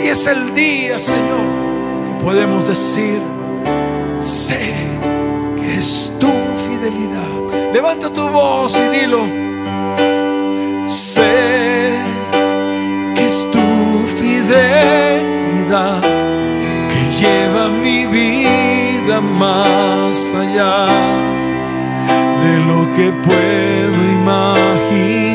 Hoy 0.00 0.08
es 0.08 0.26
el 0.26 0.54
día, 0.54 0.98
Señor, 0.98 1.44
que 2.06 2.24
podemos 2.24 2.66
decir, 2.66 3.20
sé 4.22 4.72
que 5.58 5.78
es 5.78 6.10
tu 6.18 6.32
fidelidad. 6.66 7.72
Levanta 7.74 8.10
tu 8.10 8.26
voz 8.30 8.78
y 8.78 8.98
dilo, 8.98 9.26
sé 10.86 11.92
que 13.14 13.26
es 13.26 13.46
tu 13.50 13.60
fidelidad 14.16 16.00
que 16.00 17.02
lleva 17.20 17.68
mi 17.68 18.06
vida 18.06 19.20
más 19.20 20.16
allá 20.34 20.86
de 22.42 22.58
lo 22.68 22.96
que 22.96 23.12
puedo 23.22 23.98
imaginar. 24.14 25.29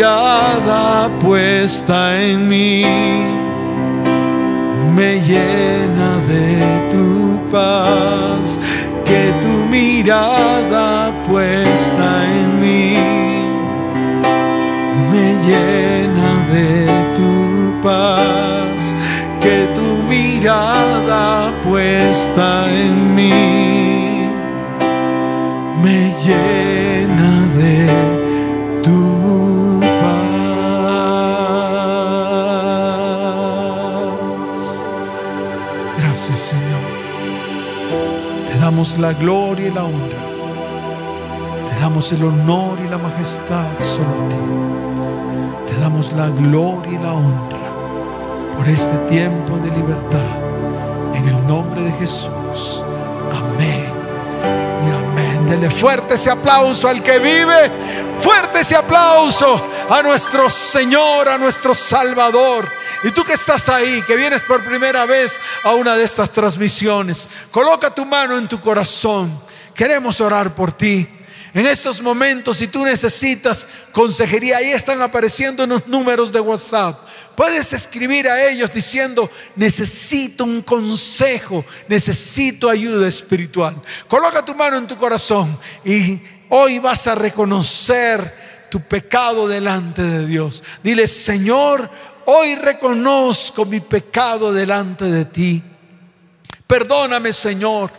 Mirada 0.00 1.10
puesta 1.20 2.18
en 2.22 2.48
mí 2.48 2.86
me 4.96 5.20
llena 5.20 6.10
de 6.26 6.56
tu 6.90 7.38
paz, 7.52 8.58
que 9.04 9.30
tu 9.42 9.54
mirada 9.68 11.12
puesta 11.28 12.08
en 12.40 12.60
mí 12.62 12.96
me 15.12 15.26
llena 15.46 16.30
de 16.54 16.86
tu 17.18 17.82
paz, 17.82 18.96
que 19.42 19.68
tu 19.76 19.88
mirada 20.08 21.52
puesta 21.62 22.64
en 22.72 23.14
mí 23.14 24.30
me 25.82 26.10
llena 26.24 26.59
damos 38.80 38.98
la 38.98 39.12
gloria 39.12 39.66
y 39.68 39.70
la 39.72 39.84
honra. 39.84 40.16
Te 41.68 41.80
damos 41.82 42.10
el 42.12 42.24
honor 42.24 42.78
y 42.82 42.88
la 42.88 42.96
majestad 42.96 43.66
solo 43.82 44.08
a 44.08 44.28
ti. 44.30 45.70
Te 45.70 45.80
damos 45.82 46.10
la 46.14 46.30
gloria 46.30 46.92
y 46.92 47.02
la 47.02 47.12
honra 47.12 47.58
por 48.56 48.66
este 48.66 48.96
tiempo 49.10 49.58
de 49.58 49.70
libertad. 49.76 50.30
En 51.14 51.28
el 51.28 51.46
nombre 51.46 51.82
de 51.82 51.92
Jesús. 51.92 52.82
Amén. 53.30 53.92
Y 54.86 54.88
amén. 54.88 55.46
Dele 55.50 55.68
fuerte 55.68 56.14
ese 56.14 56.30
aplauso 56.30 56.88
al 56.88 57.02
que 57.02 57.18
vive. 57.18 57.70
Fuerte 58.18 58.60
ese 58.60 58.76
aplauso 58.76 59.60
a 59.90 60.02
nuestro 60.02 60.48
Señor, 60.48 61.28
a 61.28 61.36
nuestro 61.36 61.74
Salvador. 61.74 62.79
Y 63.02 63.10
tú 63.12 63.24
que 63.24 63.32
estás 63.32 63.68
ahí, 63.68 64.02
que 64.02 64.16
vienes 64.16 64.42
por 64.42 64.64
primera 64.64 65.06
vez 65.06 65.40
a 65.64 65.74
una 65.74 65.96
de 65.96 66.04
estas 66.04 66.30
transmisiones, 66.30 67.28
coloca 67.50 67.94
tu 67.94 68.04
mano 68.04 68.36
en 68.36 68.46
tu 68.46 68.60
corazón. 68.60 69.40
Queremos 69.74 70.20
orar 70.20 70.54
por 70.54 70.72
ti. 70.72 71.08
En 71.52 71.66
estos 71.66 72.00
momentos, 72.00 72.58
si 72.58 72.68
tú 72.68 72.84
necesitas 72.84 73.66
consejería, 73.90 74.58
ahí 74.58 74.70
están 74.70 75.02
apareciendo 75.02 75.64
unos 75.64 75.86
números 75.86 76.30
de 76.30 76.40
WhatsApp. 76.40 77.00
Puedes 77.34 77.72
escribir 77.72 78.28
a 78.28 78.48
ellos 78.48 78.70
diciendo, 78.72 79.28
necesito 79.56 80.44
un 80.44 80.62
consejo, 80.62 81.64
necesito 81.88 82.68
ayuda 82.68 83.08
espiritual. 83.08 83.80
Coloca 84.06 84.44
tu 84.44 84.54
mano 84.54 84.76
en 84.76 84.86
tu 84.86 84.96
corazón 84.96 85.58
y 85.84 86.20
hoy 86.50 86.78
vas 86.78 87.06
a 87.08 87.16
reconocer 87.16 88.68
tu 88.70 88.80
pecado 88.80 89.48
delante 89.48 90.02
de 90.02 90.26
Dios. 90.26 90.62
Dile, 90.82 91.08
Señor, 91.08 91.90
hoy 92.26 92.54
reconozco 92.56 93.64
mi 93.64 93.80
pecado 93.80 94.52
delante 94.52 95.04
de 95.04 95.24
ti. 95.24 95.62
Perdóname, 96.66 97.32
Señor. 97.32 97.90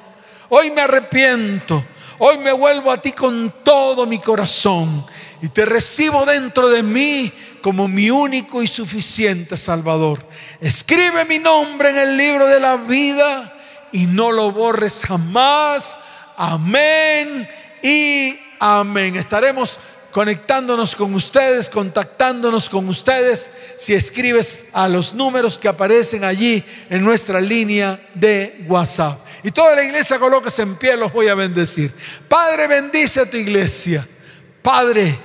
Hoy 0.50 0.72
me 0.72 0.82
arrepiento. 0.82 1.86
Hoy 2.20 2.38
me 2.38 2.52
vuelvo 2.52 2.92
a 2.92 3.02
ti 3.02 3.14
con 3.14 3.54
todo 3.64 4.06
mi 4.06 4.20
corazón 4.20 5.06
y 5.42 5.50
te 5.50 5.66
recibo 5.66 6.24
dentro 6.24 6.70
de 6.70 6.84
mí 6.84 7.34
como 7.62 7.88
mi 7.88 8.12
único 8.12 8.62
y 8.62 8.68
suficiente 8.68 9.58
Salvador. 9.58 10.24
Escribe 10.60 11.26
mi 11.26 11.40
nombre 11.40 11.90
en 11.90 11.98
el 11.98 12.18
libro 12.18 12.48
de 12.48 12.60
la 12.60 12.78
vida 12.78 13.58
y 13.92 14.06
no 14.06 14.32
lo 14.32 14.52
borres 14.52 15.04
jamás. 15.04 15.98
Amén 16.38 17.50
y 17.82 18.38
amén. 18.60 19.16
Estaremos 19.16 19.80
conectándonos 20.12 20.96
con 20.96 21.14
ustedes, 21.14 21.70
contactándonos 21.70 22.70
con 22.70 22.88
ustedes, 22.90 23.50
si 23.78 23.94
escribes 23.94 24.66
a 24.74 24.88
los 24.88 25.14
números 25.14 25.58
que 25.58 25.68
aparecen 25.68 26.24
allí 26.24 26.64
en 26.90 27.04
nuestra 27.04 27.40
línea 27.40 28.10
de 28.14 28.64
WhatsApp. 28.68 29.20
Y 29.44 29.52
toda 29.52 29.76
la 29.76 29.84
iglesia 29.84 30.20
colóquese 30.20 30.62
en 30.62 30.76
pie, 30.76 30.98
los 30.98 31.12
voy 31.12 31.28
a 31.28 31.36
bendecir. 31.36 31.92
Padre, 32.28 32.68
bendice 32.68 33.22
a 33.22 33.30
tu 33.30 33.38
iglesia. 33.38 34.08
Padre, 34.62 35.18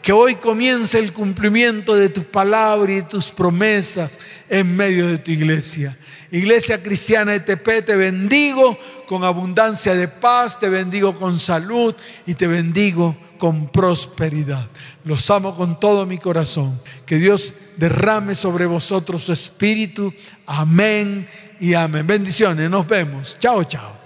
que 0.00 0.12
hoy 0.12 0.36
comience 0.36 0.98
el 0.98 1.12
cumplimiento 1.12 1.94
de 1.94 2.08
tu 2.08 2.24
palabra 2.24 2.92
y 2.92 3.02
tus 3.02 3.30
promesas 3.30 4.18
en 4.48 4.74
medio 4.74 5.08
de 5.08 5.18
tu 5.18 5.30
iglesia. 5.30 5.98
Iglesia 6.30 6.82
Cristiana 6.82 7.34
ETP, 7.34 7.84
te 7.84 7.96
bendigo 7.96 8.78
con 9.06 9.24
abundancia 9.24 9.94
de 9.94 10.08
paz, 10.08 10.60
te 10.60 10.68
bendigo 10.68 11.18
con 11.18 11.38
salud 11.38 11.94
y 12.26 12.34
te 12.34 12.46
bendigo 12.46 13.16
con 13.38 13.68
prosperidad. 13.68 14.68
Los 15.04 15.30
amo 15.30 15.54
con 15.56 15.80
todo 15.80 16.04
mi 16.04 16.18
corazón. 16.18 16.80
Que 17.06 17.16
Dios 17.16 17.54
derrame 17.76 18.34
sobre 18.34 18.66
vosotros 18.66 19.22
su 19.22 19.32
espíritu. 19.32 20.12
Amén 20.46 21.28
y 21.60 21.74
amén. 21.74 22.06
Bendiciones, 22.06 22.68
nos 22.68 22.86
vemos. 22.86 23.36
Chao, 23.40 23.64
chao. 23.64 23.97